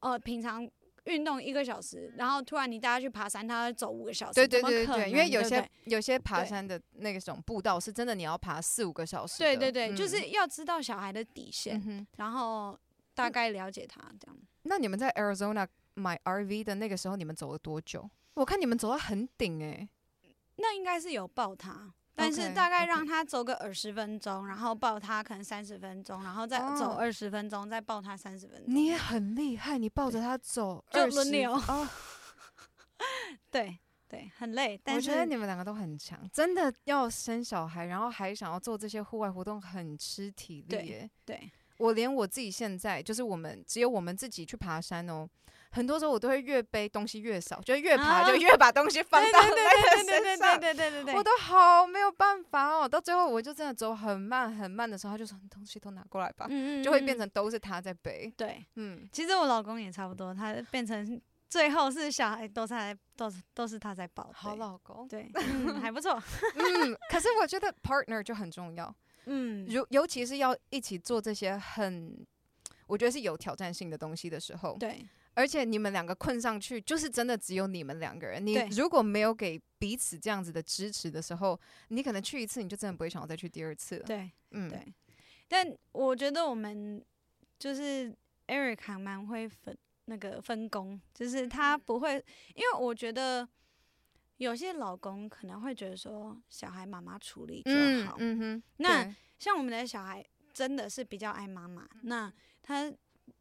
[0.00, 0.68] 呃平常。
[1.04, 9.38] 运动一个小时，然后突然你带他去爬山，他要走五个小时，对对对对，因为有些有些爬山的那种步道是真的，你要爬四五个小时。
[9.38, 12.78] 对对对，嗯、就是要知道小孩的底线，嗯、然后
[13.14, 14.36] 大概了解他这样。
[14.62, 18.08] 那你们在 Arizona 买 RV 的那个时候，你们走了多久？
[18.34, 19.88] 我看你们走到很顶诶、欸，
[20.56, 21.92] 那应该是有抱他。
[22.20, 28.74] 但是大概让他走个二十分钟.然后抱他可能三十分钟，然后再走二十分钟，oh, 再抱他三十分钟。
[28.74, 31.52] 你也很厉害，你抱着他走就轮流。
[31.68, 31.88] 哦，
[33.50, 34.80] 对对，很累。
[34.82, 41.10] 但是我觉得你们两个都很强，真的要生小孩，然后还想要做这些户外活动，很吃体力耶。
[41.24, 45.28] 对，对我连我自己现在就是我们只有我们自己去爬山哦。
[45.72, 52.88] 很多时候我都会越背东西越少，就越爬就越把东西放到那个身上，对对对对对对，我都好没有办法哦。
[52.88, 56.48] 到最后我就真的走很慢很慢的时候，他就说你东西都拿过来吧，
[56.82, 58.32] 就会变成都是他在背。
[58.36, 64.28] 对，嗯，其实我老公也差不多，他变成最后是小孩都在都是都是他在抱。
[64.34, 66.20] 好老公，对， 嗯，还不错。
[66.56, 68.92] 嗯，可是我觉得 partner 就很重要，
[69.26, 72.26] 嗯，尤尤其是要一起做这些很，
[72.88, 75.06] 我觉得是有挑战性的东西的时候，对。
[75.34, 78.44] 而且你们两个困上去，就是真的只有你们两个人。
[78.44, 81.58] 你如果没有给彼此这样子的支持的时候，
[81.88, 84.04] 你可能去一次，你就真的不会想要再去第二次了。
[84.04, 84.92] 对，嗯，对。
[85.48, 87.02] 但我觉得我们
[87.58, 88.14] 就是
[88.48, 89.76] Eric 还蛮会分
[90.06, 92.14] 那个分工，就是他不会，
[92.54, 93.48] 因为我觉得
[94.38, 97.70] 有些老公可能会觉得说小孩妈妈处理就
[98.04, 98.16] 好。
[98.18, 98.62] 嗯，嗯哼。
[98.78, 102.92] 那像我们的小孩真的是比较爱妈妈，那他。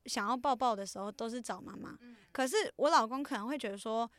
[0.06, 1.98] 想要抱抱的时候都是找妈妈，
[2.32, 4.10] 可是我老公可能会觉得说，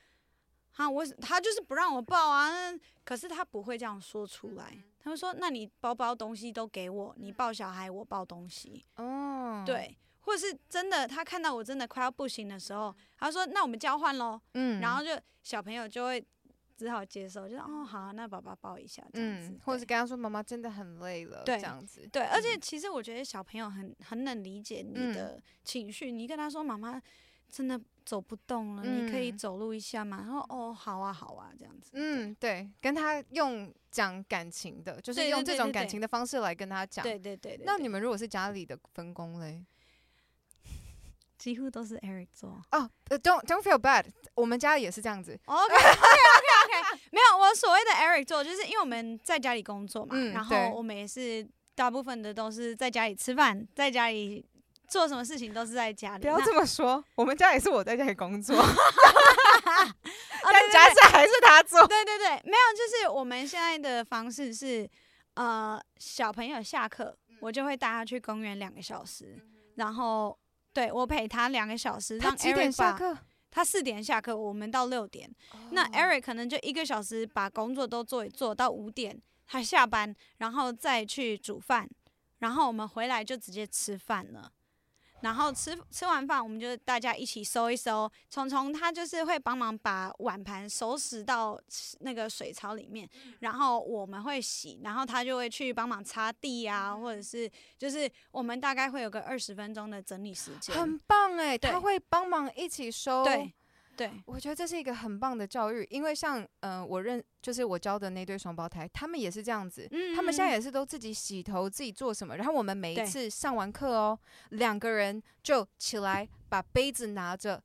[0.76, 2.51] 啊，我他就是不让我抱啊，
[3.05, 8.85] 可是他不会这样说出来，他会说，那你包包东西都给我，你抱小孩，我抱东西。
[8.97, 14.41] 哦，对，或者是真的，他看到我真的快要不行的时候，他说，那我们交换喽。
[14.55, 15.11] 嗯，然后就
[15.43, 16.24] 小朋友就会
[16.81, 22.09] 只好接受，就是哦好啊，那爸爸抱一下这样子，或者是跟他说妈妈真的很累了，对，这样子。
[22.11, 27.03] 对，而且其实我觉得小朋友很很能理解你的情绪，你跟他说妈妈。
[27.53, 30.18] 真的走不动了，嗯、你可以走路一下嘛？
[30.18, 31.91] 然后哦，好啊，好啊，这样子。
[31.95, 37.03] 嗯，对，跟他用讲感情的，就是用这种感情的方式来跟他讲。
[37.03, 37.66] 对对对，对。
[37.66, 39.66] 那你们如果是家里的分工嘞？
[41.39, 42.51] 几乎都是 Eric 做。
[42.70, 44.05] 哦、oh,，Don't Don't feel bad，
[44.35, 45.37] 我们家也是这样子。
[45.47, 45.74] OK，
[47.11, 54.45] 没有，我所谓的 Eric 做，就是因为我们在家里工作嘛，嗯、然后我们也是大部分的都是在家里吃饭，在家里。
[54.91, 56.22] 做什么事情都是在家里。
[56.22, 58.57] 不要这么说，我们家也是我在家里工作，
[60.43, 61.87] 但家事还是他做。
[61.87, 64.91] 对对对，没有，就是我们现在的方式是，
[65.35, 69.39] 呃，小朋友下课，我就会带他去公园两个小时，
[69.76, 70.37] 然后
[70.72, 72.18] 对我陪他两个小时。
[72.18, 73.16] 他几点下课？
[73.51, 75.28] 他四点下课，我们到六点。
[75.72, 81.88] 那 Eric 可能就一个小时把工作都做一做到五点，他下班，然后再去煮饭，
[82.38, 84.53] 然后我们回来就直接吃饭了。
[85.23, 88.11] 然后吃吃完饭，我们就大家一起收一收。
[88.29, 91.61] 虫虫他就是会帮忙把碗盘收拾到
[92.01, 93.09] 那个水槽里面，
[93.41, 100.75] 然后我们会洗，然后他就会去帮忙擦地啊，或者是就是我们大概会有个二十分钟的整理时间。
[100.77, 103.25] 很棒哎，对他会帮忙一起收。
[103.25, 103.53] 对。
[104.01, 114.18] 对，我觉得这是一个很棒的教育，因为像呃，我认就是我教的那对双胞胎，他们也是这样子，嗯、他们现在也是都自己洗头，自己做什么，然后我们每一次上完课哦，
[114.53, 117.62] 两个人就起来把杯子拿着。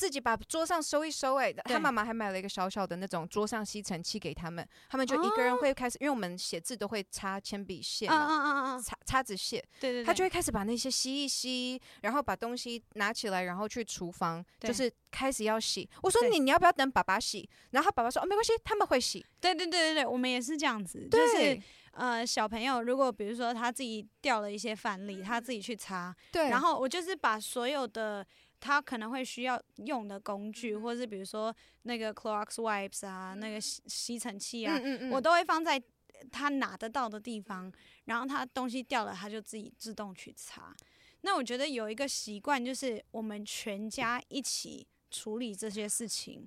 [0.00, 15.86] 自己把桌上收一收，哎，他妈妈还买了一个小小的那种桌上吸尘器给他们，他们就一个人会开始，因为我们写字都会擦铅笔屑嘛，擦擦子屑，对对，他就会开始把那些吸一吸，然后把东西拿起来，然后去厨房，就是开始要洗。
[16.02, 17.46] 我说你你要不要等爸爸洗？
[17.72, 19.22] 然后他爸爸说哦没关系，他们会洗。
[19.38, 21.60] 对对对对对，我们也是这样子，就是
[21.92, 28.26] 呃小朋友如果比如说他自己掉了一些饭粒，他自己去擦，对，然后我就是把所有的。
[28.60, 34.78] 他可能会需要用的工具，或者是比如说那个 Clorox wipes 啊，那个吸吸尘器啊，
[35.10, 35.82] 我都会放在
[36.30, 37.72] 他拿得到的地方。
[38.04, 40.74] 然后他东西掉了，他就自己自动去擦。
[41.22, 46.46] 那我觉得有一个习惯，就是我们全家一起处理这些事情，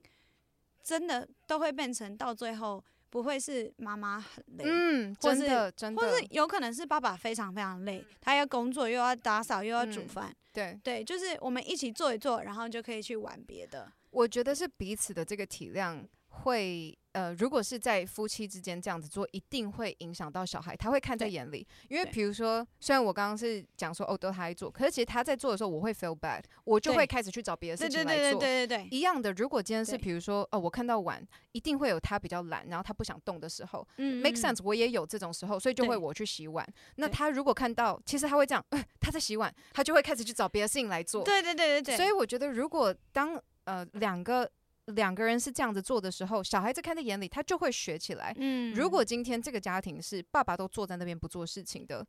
[0.83, 2.83] 真的都会变成到最后。
[3.09, 13.91] 不会是妈妈很累，嗯，真的，真的，或是有可能是爸爸非常非常累，他要工作又要打扫又要煮饭，嗯，对对，就是我们一起做一做，然后就可以去玩别的。
[14.11, 16.97] 我觉得是彼此的这个体谅会。
[17.13, 21.65] 呃，如果是在夫妻之间这样子做，一定会影响到小孩，他会看在眼里。
[21.87, 28.39] 因为比如说，虽然我刚刚是讲说哦，都他在做，可是其实他在做的时候，我会 feel bad，我就会开始去找别的事情来做。
[28.39, 29.31] 对对对对对，一样的。
[29.33, 33.87] 如果今天是比如说哦，我看到碗，一定会有他比较懒，然后他不想动的时候。
[33.97, 36.67] 嗯，make sense，我也有这种时候，所以就会我去洗碗。
[36.95, 41.23] 那他如果看到，其实他会这样，呃，他在洗碗，他就会开始去找别的事情来做。
[41.23, 41.95] 对对对对对。
[41.95, 44.49] 所以我觉得，如果当呃两个。
[44.87, 48.33] 两个人是这样子做的时候，小孩子看在眼里，他就会学起来。
[48.37, 52.05] 嗯，如果今天这个家庭是爸爸都坐在那边不做事情的。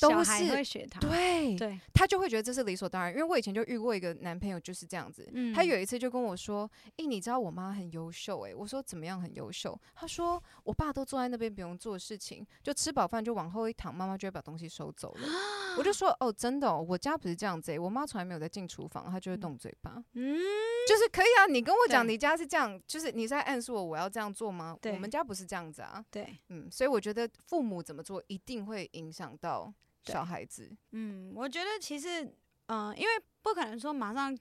[0.00, 3.10] 都是会学他，对，对他就会觉得这是理所当然。
[3.10, 15.28] 因为我以前就遇过一个男朋友就是这样子，嗯、他有一次就跟我说：“诶、欸，你知道我妈很优秀诶。”我说：“怎么样很优秀？”他说：“我爸都坐在那边不用做事情，就吃饱饭就往后一躺，妈妈就会把东西收走了。
[15.78, 20.02] ”我就说：“哦，真的、哦，我家不是这样子诶，我妈从来没有在进厨房，她就会动嘴巴。
[20.12, 20.38] 嗯，
[20.88, 24.76] 就是可以啊，你跟我讲你家是这样，就是你在暗示我我要这样做吗？
[24.80, 26.04] 对我们家不是这样子啊。
[26.10, 29.72] 对，嗯，所以我觉得父母怎么做一定会影响到。”
[30.12, 32.24] 小孩子，嗯，我觉得其实，
[32.66, 33.08] 嗯、呃，因为
[33.42, 34.36] 不可能说马上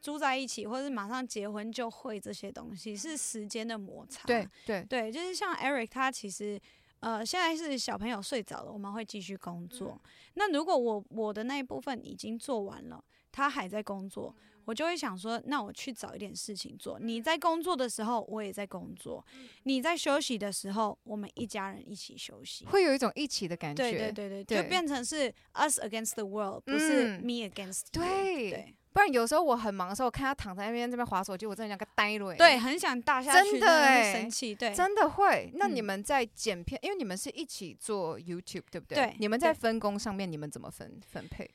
[0.00, 4.26] 住在一起，或者是马上结婚就会这些东西，是时间的摩擦。
[4.26, 6.60] 对对对，就是像 Eric 他其实，
[7.00, 10.00] 呃，现在是小朋友睡着了，我们会继续工作。
[10.04, 14.34] 嗯、那如果我我的那一部分已经做完了，他还在工作。
[14.68, 16.98] 我就会想说，那我去找一点事情做。
[17.00, 19.24] 你在工作的时候，我也在工作；
[19.62, 23.82] 你在休息的时候，我们一家人一起休息，会有一种一起的感觉。
[23.82, 27.84] 对对对对，对就变成是 us against the world，不是 me against。
[27.90, 32.34] 对对，不然有时候我很忙的时候，我看他躺在那边这边划手机，我真的想个呆了。
[32.34, 34.54] 对，很想大下去，真的哎，生气。
[34.54, 35.50] 对，真的会。
[35.54, 38.96] 那你们在剪片，因为你们是一起做 YouTube，对不对？
[38.96, 39.16] 对。
[39.18, 41.48] 你们在分工上面，你们怎么分分配？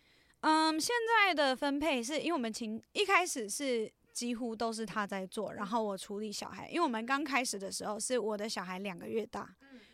[0.44, 6.68] 嗯，现在的分配是因为我们情一开始是几乎都是他在做，然后我处理小孩。
[6.70, 9.50] 因为我们刚开始的时候是我的小孩两个月大，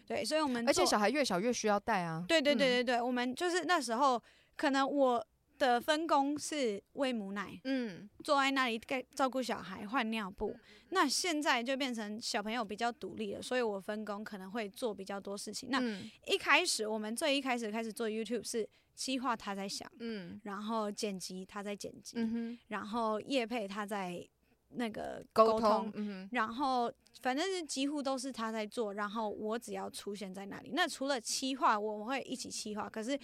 [0.08, 2.26] 对，所以我们而且小孩越小越需要带啊。
[2.28, 4.22] 对对对对对，我们就是那时候
[4.58, 5.26] 可能我
[5.60, 10.58] 的分工是喂母奶，嗯，坐在那里该照顾小孩换尿布。
[10.90, 15.70] 那现在就变成小朋友比较独立了，所以我分工可能会做比较多事情。
[15.70, 15.80] 那
[16.26, 18.68] 一开始我们最一开始开始做 YouTube 是
[19.00, 24.28] 企划他在想，嗯，然后剪辑他在剪辑，嗯，然后叶配他在
[24.72, 26.92] 那个沟通，嗯，然后
[27.22, 30.72] 反正是几乎都是他在做，然后我只要出现在那里。
[30.74, 33.18] 那除了企划，我们会一起企划，可是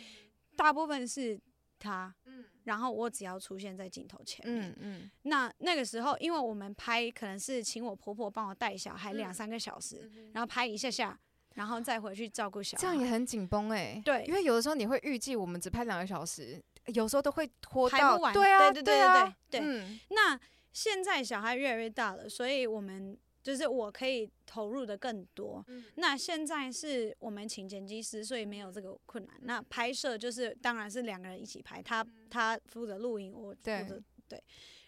[0.55, 1.37] 大部分是
[1.77, 2.45] 他，嗯。
[2.63, 11.19] 然后我只要出现在镜头前面，嗯嗯，那那个时候，因为我们拍可能是请我婆婆帮我带小孩两三个小时，嗯、然后拍一下下，
[11.55, 14.01] 然后再回去照顾小孩，这样也很紧绷哎、欸。
[14.05, 18.33] 对，因为有的时候你会预计我们只拍两个小时，有时候都会拖到拍不完。
[18.33, 19.61] 对啊，对对对对对，对。
[19.63, 20.39] 嗯，那
[20.71, 23.17] 现在小孩越来越大了，所以我们。
[23.45, 25.63] 就是我可以投入的更多。
[25.67, 29.35] 嗯、那现在是我们请剪辑师，所以没有这个困难。
[29.43, 34.43] 那拍摄就是当然是两个人一起拍，他他负责录影，我负责对，对。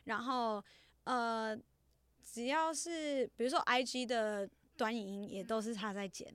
[0.05, 0.59] 然后
[1.03, 1.55] 呃，
[2.23, 6.27] 只要是比如说 IG 的短影音，也都是他在剪，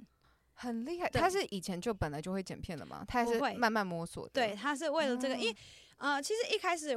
[0.62, 1.08] 很厉害。
[1.10, 3.04] 他是以前就本来就会剪片的吗？
[3.06, 4.30] 他还是慢慢摸索的。
[4.32, 5.56] 对，他是为了这个，嗯、因为
[5.98, 6.96] 呃，其实一开始。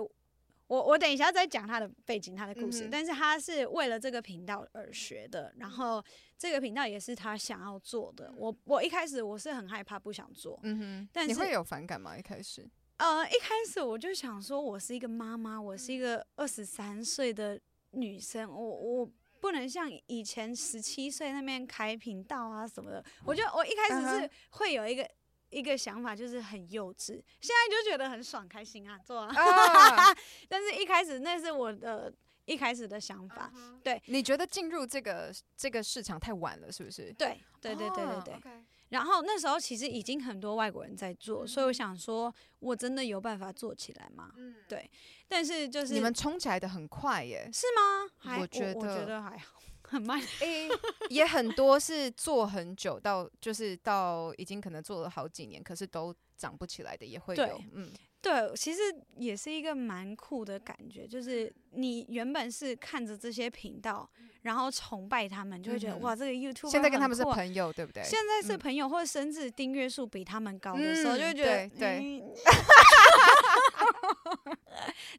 [0.68, 2.88] 我我等一下再讲他的背景，他的故事。
[2.88, 6.03] 嗯、但是他是为了这个频道而学的，然后
[6.39, 8.34] 这个频道也是他想要做的。
[8.36, 10.59] 我我一开始我是很害怕，不想做。
[10.63, 11.09] 嗯哼。
[11.13, 12.18] 但是你会有反感吗？
[12.18, 12.68] 一开始？
[12.97, 17.61] 呃，一开始我就想说，我是一个妈妈，我是一个二十三岁的
[17.91, 19.11] 女生，我我
[19.46, 23.04] 不能像以前十七岁那边开频道啊什么的。
[23.24, 25.08] 我就我一开始是会有一个。
[25.52, 29.34] 一个想法就是很幼稚，现在就觉得很爽开心啊，做啊。
[29.34, 30.16] 啊
[30.50, 32.12] 但是一开始那是我的
[32.46, 33.50] 一开始的想法。
[33.54, 33.82] Uh huh.
[33.82, 37.14] 对，你觉得进入这个这个市场太晚了，是不是？
[37.14, 38.34] 对，对对对对对。
[38.34, 38.41] Oh.
[38.89, 44.31] 然后那时候其实已经很多外国人在做，嗯、所以我想说，我真的有办法做起来吗？
[44.38, 44.89] 嗯，对。
[45.27, 48.11] 但是就是你们冲起来的很快耶，是吗？
[48.17, 49.59] 还我觉得我，我觉得还好。
[49.88, 50.79] 很慢，诶、欸，
[51.09, 57.93] 也很多是做很久到，就是到已经可能做了好几年，可是都长不起来的也会有，嗯，
[58.26, 58.82] 对，其实
[59.17, 64.09] 也是一个蛮酷的感觉，就是你原本是看着这些频道，
[64.41, 68.03] 然后崇拜他们，就会觉得、嗯、哇，这个 YouTube 现在跟他们是朋友，对不对？
[68.03, 72.23] 现在是朋友，或者甚至订阅数比他们高的时候，嗯、就会觉得对。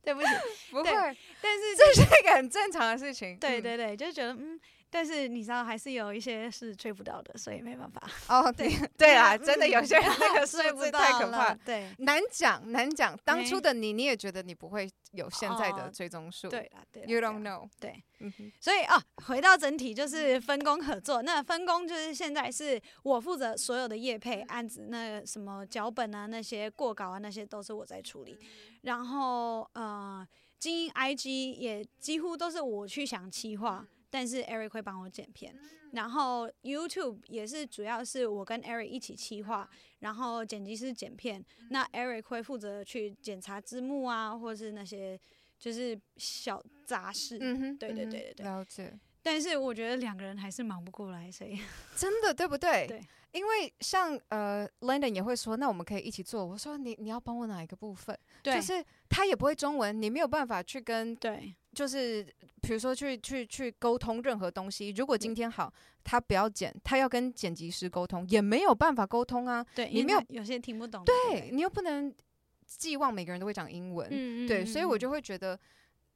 [0.02, 0.28] 对 不起，
[0.72, 0.90] 不会，
[1.40, 3.38] 但是这是一个很正常的事情。
[3.38, 4.58] 对对对，就觉得嗯，
[4.96, 8.02] 但是你知道，还是有一些是追不到的，所以没办法。
[8.28, 8.66] 哦， 对
[8.96, 13.14] 对啊，真的有些人那个 睡不太可怕，对，难讲难讲。
[13.22, 18.02] 当初的你，你也觉得你不会有现在的追踪数，对啦，对，You don't know，对，
[18.58, 21.20] 所以哦，回到整体就是分工合作。
[21.20, 28.38] 那分工就是现在是我负责所有的业配案子，那什么脚本啊，那些过稿啊，那些都是我在处理。
[28.80, 30.26] 然后呃，
[30.58, 35.54] 经营 IG 也几乎都是我去想企划，但是 Eric 会帮我剪片。
[35.92, 39.68] 然后 YouTube 也是主要是我跟 Eric 一起企划，
[40.00, 45.18] 然后剪辑师剪片，那 Eric 会负责去检查字幕啊，或是那些
[45.58, 47.38] 就是小杂事。
[47.40, 48.46] 嗯哼，对对对对对。
[48.46, 48.92] 了解。
[49.22, 51.58] 但是我觉得两个人还是忙不过来，所以
[51.96, 52.86] 真的对不对？
[52.86, 53.00] 对。
[53.32, 56.44] 因为像呃，Landon 也会说，那我们可以一起做。
[56.44, 58.18] 我说你你要帮我哪一个部分？
[58.42, 62.24] 对，就是他也不会中文，你没有办法去跟对，就是
[62.60, 64.90] 比如说去去去沟通任何东西。
[64.90, 65.72] 如果今天好，
[66.04, 69.64] 他不要剪，他要跟剪辑师沟通，也没有办法沟通啊。
[69.74, 71.04] 对，你没有有些听不懂。
[71.04, 72.12] 对，对你又不能
[72.66, 74.08] 寄望每个人都会讲英文。
[74.10, 75.58] 嗯，对，所以我就会觉得。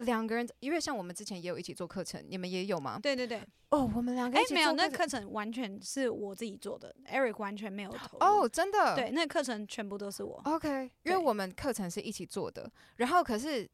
[0.01, 2.99] 两个人，因为像我们之前也有一起做课程，你们也有吗？
[3.03, 3.43] 对对对。
[3.71, 8.19] 哦，我们两个哎，没有，那课程完全是我自己做的，Eric 完全没有投。
[8.19, 8.97] 哦，真的。
[8.97, 10.41] 对，那课程全部都是我。
[10.45, 13.69] OK，因为我们课程是一起做的，然后可是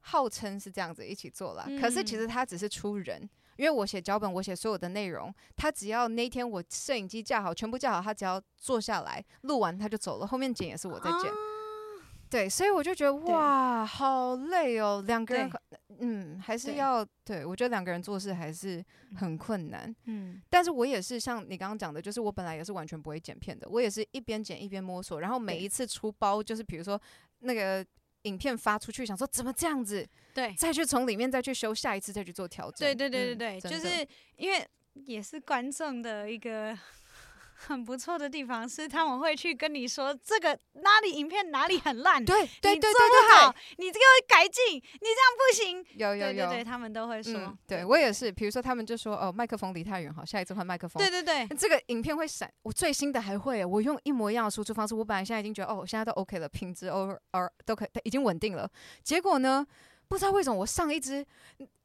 [0.00, 3.20] 号称是这样子一起做了，可是其实他只是出人，
[3.56, 11.30] 因为我写脚本，我写所有的内容，他只要那天我摄影机架好，全部架好，他只要坐下来录完他就走了，后面剪也是我在剪。
[12.34, 27.00] 对，所以我就觉得哇，好累哦，两个人，对嗯，还是要对，对我觉得两个人做事还是很困难，嗯，但是我也是像你刚刚讲的，就是我本来也是完全不会剪片的，我也是一边剪一边摸索，然后每一次出包，就是比如说
[27.38, 27.86] 那个
[28.22, 30.04] 影片发出去，想说怎么这样子，
[30.34, 34.04] 对，再去从里面再去修，下一次再去做调整，对对对对对，嗯、就是
[34.38, 34.66] 因为
[35.06, 36.76] 也是观众的一个。
[37.54, 45.84] 很不错的地方是，他们会去跟你说这个哪里影片哪里很烂，对对对对对，你这个改进，你这样不行。
[45.96, 47.56] 有有有，对他们都会说。
[47.66, 51.02] 对我也是，比如说他们就说哦，麦克风离太远，好，下一次换麦克风。
[51.02, 52.52] 对对对，这个影片会闪。
[52.62, 57.18] 我最新的还会，我用一模一样的输出方式，我本来现在已经觉得哦，现在都 OK 了，品质 over
[57.64, 58.70] 都可以，已经稳定了。
[59.02, 59.66] 结果呢？
[60.08, 61.24] 不知道为什么我上一支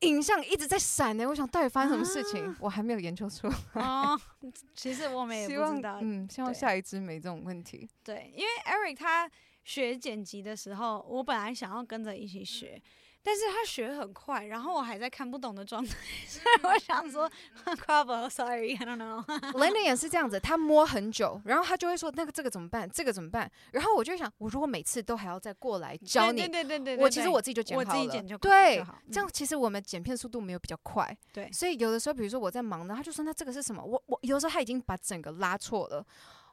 [0.02, 1.26] 影像一直在闪呢？
[1.28, 2.46] 我想到底发生什么事情？
[2.46, 3.56] 啊、我还没有研究出来。
[3.82, 4.20] 哦，
[4.76, 6.00] 其实我们也不知道。
[6.02, 7.88] 嗯，希望下一支没这种问题。
[8.04, 9.30] 对，因为 Eric 他
[9.64, 12.82] 学剪辑的时候，我本来想要跟着一起学。
[13.30, 17.30] 但是他学很快，然后我还在看不懂的状态，所以我想说，
[18.28, 19.24] sorry，I don't know。
[19.54, 22.90] Landon 也是这样子，他摸很久，然后他就会说，那个这个怎么办？
[22.90, 23.48] 这个怎么办？
[23.72, 33.84] 然后我就想，我如果每次都还要再过来教你，对对对对，我其实我自己就剪好了，我自己剪就对，这样其实我们剪片速度没有比较快，对，所以有的时候，比如说我在忙呢，他就说那这个是什么？
[33.84, 36.04] 我我有的时候他已经把整个拉错了。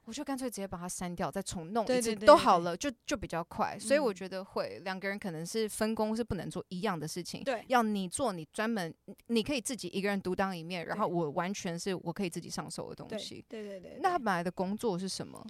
[0.07, 3.77] 我就干脆直接把它删掉，再重弄一次都好了，就就比较快。
[3.77, 8.95] 所以我觉得会两个人可能是分工是不能做一样的事情，对，要你做你专门，
[9.27, 13.45] 你可以自己一个人独当一面，然后我完全是我可以自己上手的东西。
[13.49, 13.99] 对对对。
[14.01, 15.45] 那他本来的工作是什么？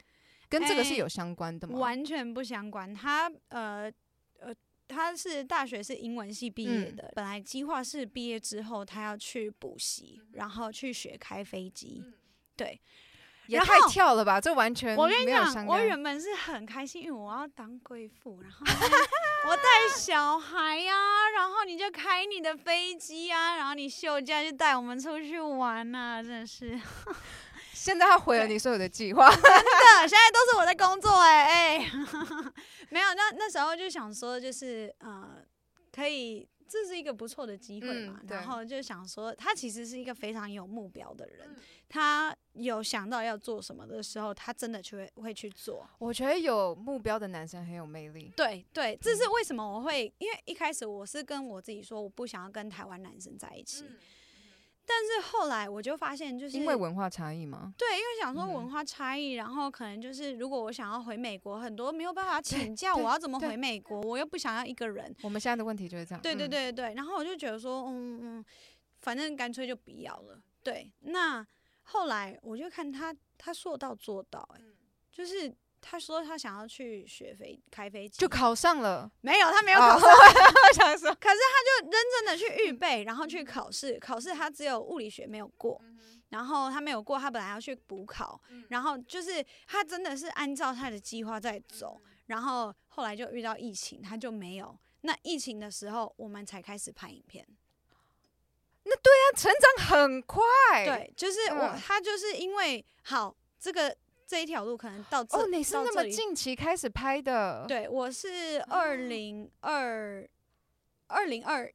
[0.49, 1.79] 跟这个是有相关的吗？
[1.79, 2.95] 完全不相关。
[2.95, 3.93] 他呃
[4.39, 4.55] 呃，
[4.89, 12.03] 他是大学是英文系毕业的，本来计划是毕业之后他要去补习，然后去学开飞机，
[12.57, 12.81] 对。
[13.49, 14.41] 也太跳了吧！
[14.41, 18.67] 这完全我跟你讲，我原本是很开心，因为我要当贵妇，然后
[19.49, 19.63] 我带
[19.97, 26.79] 小孩呀、啊，然后你就开你的飞机啊，然后你休假就带我们出去玩呐、啊，真的是。
[27.73, 29.49] 现在他毁了你所有的计划，真的，
[30.09, 31.93] 现在都是我在工作哎、欸、哎，
[32.89, 35.37] 没有，那那时候就想说，就是呃，
[35.95, 36.49] 可以。
[36.69, 41.57] 这是一个不错的机会嘛，嗯、然后就想说，他其实是一个非常有目标的人，嗯、
[41.89, 45.89] 他有想到要做什么的时候，他真的去会会去做。
[45.99, 48.33] 我觉得有目标的男生很有魅力。
[48.37, 53.85] 对对，这是为什么我会，因为一开始我是跟我自己说，我不想要跟台湾男生在一起。
[53.89, 53.97] 嗯
[54.89, 57.75] 但是后来我就发现，就是因为文化差异吗？
[57.77, 64.01] 对，因为想说文化差异，然后可能就是如果我想要回美国，很多没有办法请假，我要怎么回美国？
[64.03, 65.13] 我又不想要一个人。
[65.23, 66.23] 我们现在的问题就是这样。
[66.23, 68.45] 对对对对，然后我就觉得说，嗯嗯，
[69.01, 70.41] 反正干脆就不要了。
[70.63, 71.45] 对，那
[71.83, 74.61] 后来我就看他，他说到做到，哎，
[75.11, 75.53] 就是。
[75.81, 79.09] 他说他想要去学飞开飞机，就考上了？
[79.21, 80.09] 没有，他没有考上。
[80.11, 83.97] 我想说，可是他就认真的去预备，然后去考试。
[84.01, 85.81] 考试他只有物理学没有过，
[86.31, 94.77] 然后他没有过，他本来要去补考，然后就是他真的是按照他的计划在走，然后后来就遇到疫情，他就没有。
[95.03, 97.47] 那疫情的时候，我们才开始拍影片。
[98.83, 100.43] 那对啊，成长很快。
[100.85, 103.97] 对，就是我，他就是因为好这个。
[104.27, 107.65] 这一条路可能到这哦，你是那么近期开始拍的？
[107.69, 110.29] 对，我是二零二
[111.07, 111.73] 二零二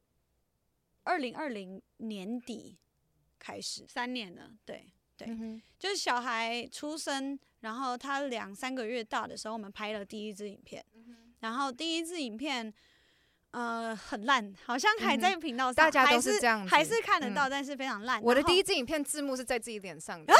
[1.04, 2.76] 二零二零年底
[3.38, 4.50] 开始，三年了。
[4.64, 12.72] 对对，嗯、就是小孩出生，然后他两三个月大的时候，我们拍了第一支影片，嗯、然后第一支影片。
[13.52, 18.18] 呃，很烂，好像还在频道上，大家都是这样子，还是看得到，但是非常烂。
[18.22, 20.32] 我的第一支影片字幕是在自己脸上的，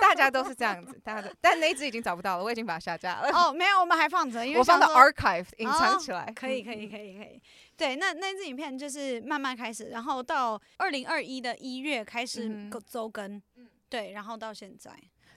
[0.00, 3.28] 大家都是这样子，大家都，但那一支已经找不到了，我已经把它下架了。
[3.32, 6.32] 哦，没有，我们还放着，因为我放到 archive 隐藏起来。
[6.36, 7.42] 可以，可以，可以，可以。
[7.76, 13.42] 对，那那支影片就是慢慢开始，然后到二零二一的一月开始周更，
[13.88, 14.92] 对，然后到现在，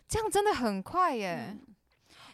[0.07, 1.57] 这样真的很快耶。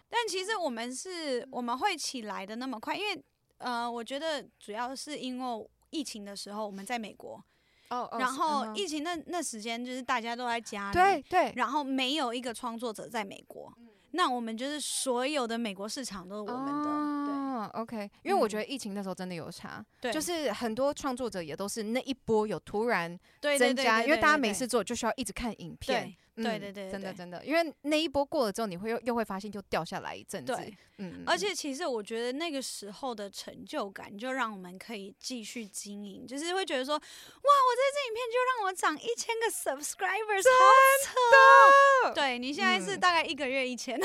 [0.09, 3.23] 但其实我们是我们会起来的那么快，因为。
[3.63, 7.41] 呃，我觉得主要是因为疫情的时候我们在美国，
[7.89, 26.15] 哦，oh, oh, 然后疫情那那时间就是大家都在家里，对对，然后没有一个创作者在美国，嗯、那我们就是所有的美国市场都是我们的，哦、对，OK，因为我觉得疫情那时候真的有差，对、嗯，就是很多创作者也都是那一波有突然增加，因为大家没事做就需要一直看影片。
[26.35, 30.55] 对对对，真的真的，因为那一波过了之后，你会又又会发现就掉下来一阵子。
[30.55, 40.63] 对，嗯，而且其实我觉得那个时候的成就感，就让我们可以继续经营，就是会觉得说，哇，我在这支影片就让我涨一千个 subscribers，好
[41.03, 42.13] 扯哦。
[42.15, 43.99] 对，你现在是大概一个月一千。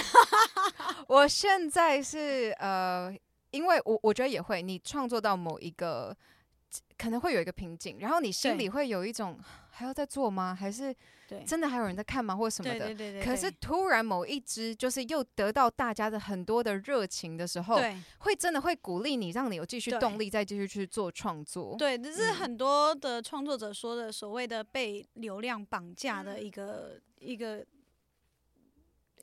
[1.08, 3.10] 我现在是呃，
[3.52, 6.14] 因为我我觉得也会，你创作到某一个
[6.98, 9.38] 可能会有一个瓶颈，然后你心里会有一种
[9.78, 10.54] 还要再做吗？
[10.58, 10.94] 还是？
[11.46, 12.34] 真的还有人在看吗？
[12.34, 12.78] 或什么的？
[12.78, 21.76] 对对对对对，可是突然某一支就是又得到大家的很多的热情的时候，对，会真的会鼓励你，让你有继续动力，再继续去做创作。
[21.76, 27.62] 对，这是很多的创作者说的所谓的被流量绑架的一个、嗯、一个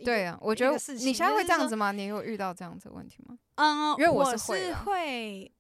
[0.04, 1.92] 对啊，我觉得你现在会这样子吗？
[1.92, 3.36] 你有遇到这样子的问题吗？
[3.56, 5.52] 嗯，因为我是会，会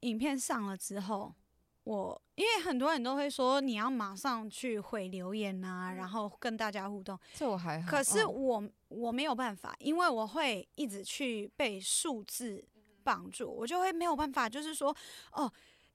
[0.00, 1.34] 影片上了之后，
[1.84, 7.18] 我因为很多人都会说你要马上去回留言啊，然后跟大家互动。
[7.34, 12.64] 这我还好，可是我我没有办法，因为我会一直去被数字
[13.04, 14.96] 绑住，我就会没有办法，就是说
[15.32, 15.52] 哦。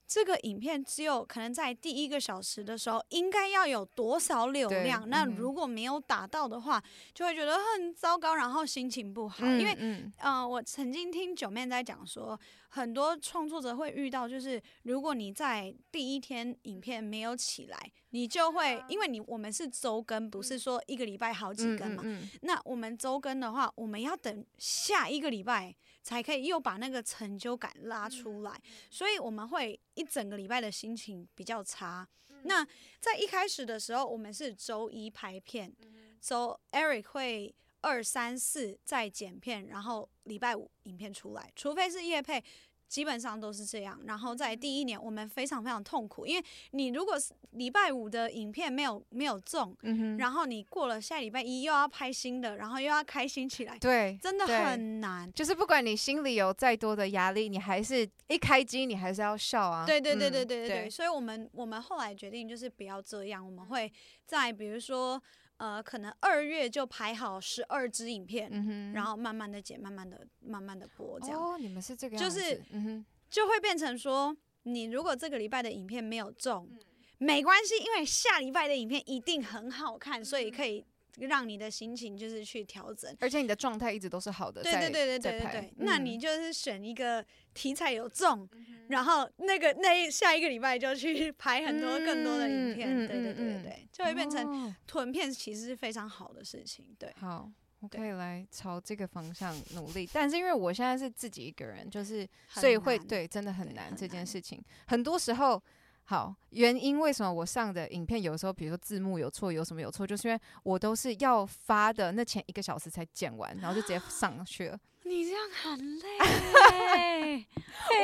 [0.08, 6.82] 这个影片只有可能在第一个小时的时候应该要有多少流量，那如果没有达到的话，
[7.14, 9.38] 就会觉得很糟糕，然后心情不好。
[9.42, 12.40] 嗯、因为，嗯、呃，我曾经听九妹在讲说，
[12.70, 22.04] 很多创作者会遇到，就是如果你在第一天影片没有起来，你就会因为你我们是周更，不是说一个礼拜好几更嘛。
[22.06, 25.76] 嗯嗯嗯、那我们周更的话，我们要等下一个礼拜。
[26.06, 32.08] 才可以又把那个成就感拉出来，所以我们会一整个礼拜的心情比较差。
[32.44, 32.64] 那
[33.00, 35.76] 在一开始的时候，我们是周一拍片，
[36.22, 42.44] 周 Eric 会二三四再剪片，然后礼拜五影片出来，除非是夜配。
[42.88, 49.76] 基本上都是这样，然后在第一年我们非常非常痛苦，因为你如果是礼拜五的影片没有没有中，
[50.18, 55.32] 然后你过了下礼拜一又要拍新的，然后又要开心起来，对，真的很难。
[55.34, 59.86] 就是不管你心里有再多的压力，你还是一开机你还是要笑啊。
[59.86, 63.92] 对对对对对对对，所以我们我们后来决定就是不要这样，我们会
[64.26, 65.22] 在比如说。
[65.58, 71.42] 呃，可能二月就排好十二支影片，嗯、然后慢慢的剪，慢慢的、慢慢的播，这样。
[71.42, 76.80] 哦，你们是这个样子，就是，嗯、哼就会变成说，你如果这个礼拜的影片没有中，嗯、
[77.20, 80.86] 没关系，因为下礼拜的影片一定很好看，嗯、所以可以。
[81.20, 84.62] 让你的心情就是去调整，而且你的状态一直都是好的。
[84.62, 85.74] 对对对对对对对。
[85.78, 88.48] 那你就是选一个题材有重，
[88.90, 92.96] 然后那个那一下一个礼拜就去 拍很多更多的影片。
[92.96, 96.86] 对对对对对，就会变成囤片，其实是非常好的事情。
[97.00, 97.50] 对，好，
[97.80, 100.10] 我可以来朝这个方向努力。
[100.12, 105.62] 但是因为我现在是自己一个人，就是所以会对真的很难这件事情，很多时候。
[106.08, 114.78] 好，原因为什么我上的影片有时候，比如说字幕有错，有什么有错，就是因为我都是要发的那前一个小时才剪完，然后就直接上去了。
[115.02, 117.46] 你这样很累，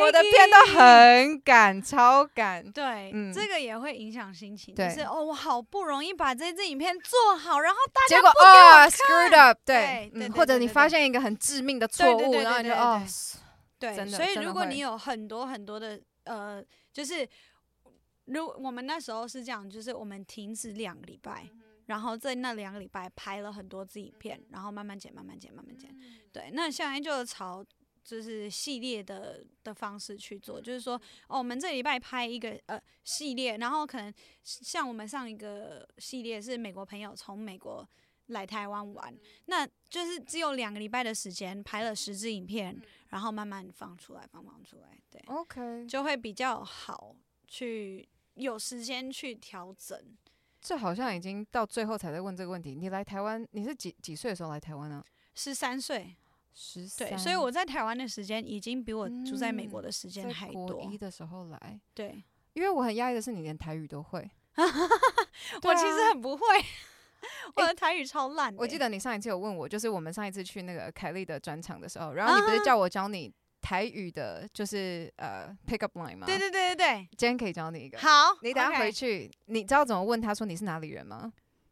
[0.01, 2.63] 我的片都很赶，超赶。
[2.71, 4.73] 对，嗯、这个也会影响心情。
[4.73, 9.59] 对就是哦，我好不容易把这支影片做好，然后大家结果哦，screwed up。
[9.63, 13.01] 对，或者你发现一个很致命的错误，然后你就哦，
[13.77, 14.07] 对。
[14.07, 17.27] 所以如果你有很多很多的呃，就是。
[18.34, 21.49] 如我们那时候是这样，就是我们停止两个礼拜，
[21.86, 25.95] 然后在那两个礼拜拍了很多支影片，然后慢慢剪，慢慢剪，慢慢剪。
[26.32, 27.65] 对，那现在就朝
[28.03, 30.95] 就是系列的的方式去做，就是说，
[31.27, 34.13] 哦，我们这礼拜拍一个呃系列，然后可能
[34.43, 37.88] 像我们上一个系列是美国朋友从美国
[38.27, 47.15] 来台湾玩，嗯、那就是只有两个礼拜的时间拍了十支影片，嗯、然后慢慢放出来，放放出来，对，OK，就会比较好
[47.45, 48.07] 去。
[48.36, 49.99] 有时间去调整，
[50.61, 52.75] 这好像已经到最后才在问这个问题。
[52.75, 55.03] 你来台湾，你是几几岁的时候来台湾呢？
[55.34, 56.15] 十三岁，
[56.53, 57.09] 十三。
[57.09, 60.67] 对，所以我在台湾的时间已经比我住在美国的时间还多。
[60.67, 62.23] 国一的时候来，对，
[62.53, 64.29] 因为我很压抑的是，你连台语都会。
[64.57, 66.43] 我其实很不会，
[67.55, 68.57] 我的台语超烂、欸。
[68.57, 73.34] 我记得你上一次有问我，就是我们上一次去那个凯莉的专场的时候，然后你不是叫我教你。
[73.62, 76.26] 台语的，就是呃，pick up line 吗？
[76.26, 77.97] 对对对对对，今天可以教你一个。
[77.99, 79.32] 好，你等下回去，okay.
[79.45, 81.32] 你知道怎么问他说你是哪里人吗？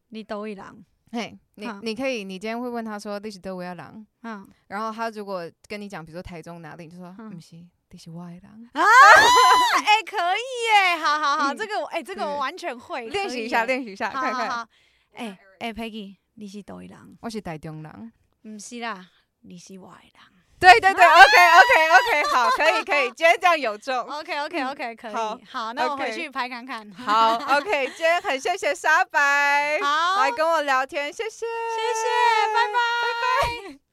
[0.10, 0.84] 你都一郎。
[1.12, 4.06] 嘿，你你可以，你今天会问他说你是都威郎。
[4.22, 4.48] 嗯。
[4.68, 7.56] 然后他如果跟你讲，比如说台中哪里，你就说不是，
[7.90, 8.70] 你是外郎。
[8.74, 8.82] 啊，
[9.84, 13.08] 哎，可以耶，好好好，这个我哎，这个我完全会。
[13.08, 14.68] 练习一下，练习一下，看看。
[15.14, 17.18] 哎哎，Peggy，你是都一郎。
[17.22, 18.14] 我是台中人。
[18.44, 19.10] 不是啦，
[19.42, 20.39] 你是外郎。
[20.60, 26.89] 对对对， OK OK OK，好，可以可以，今天这样有中，OK OK OK，可以，好，好，那我回去拍看看。
[26.91, 32.74] 好， OK，今天很谢谢沙白，好，来跟我聊天，谢谢，谢谢，拜拜。
[32.74, 33.89] 拜拜。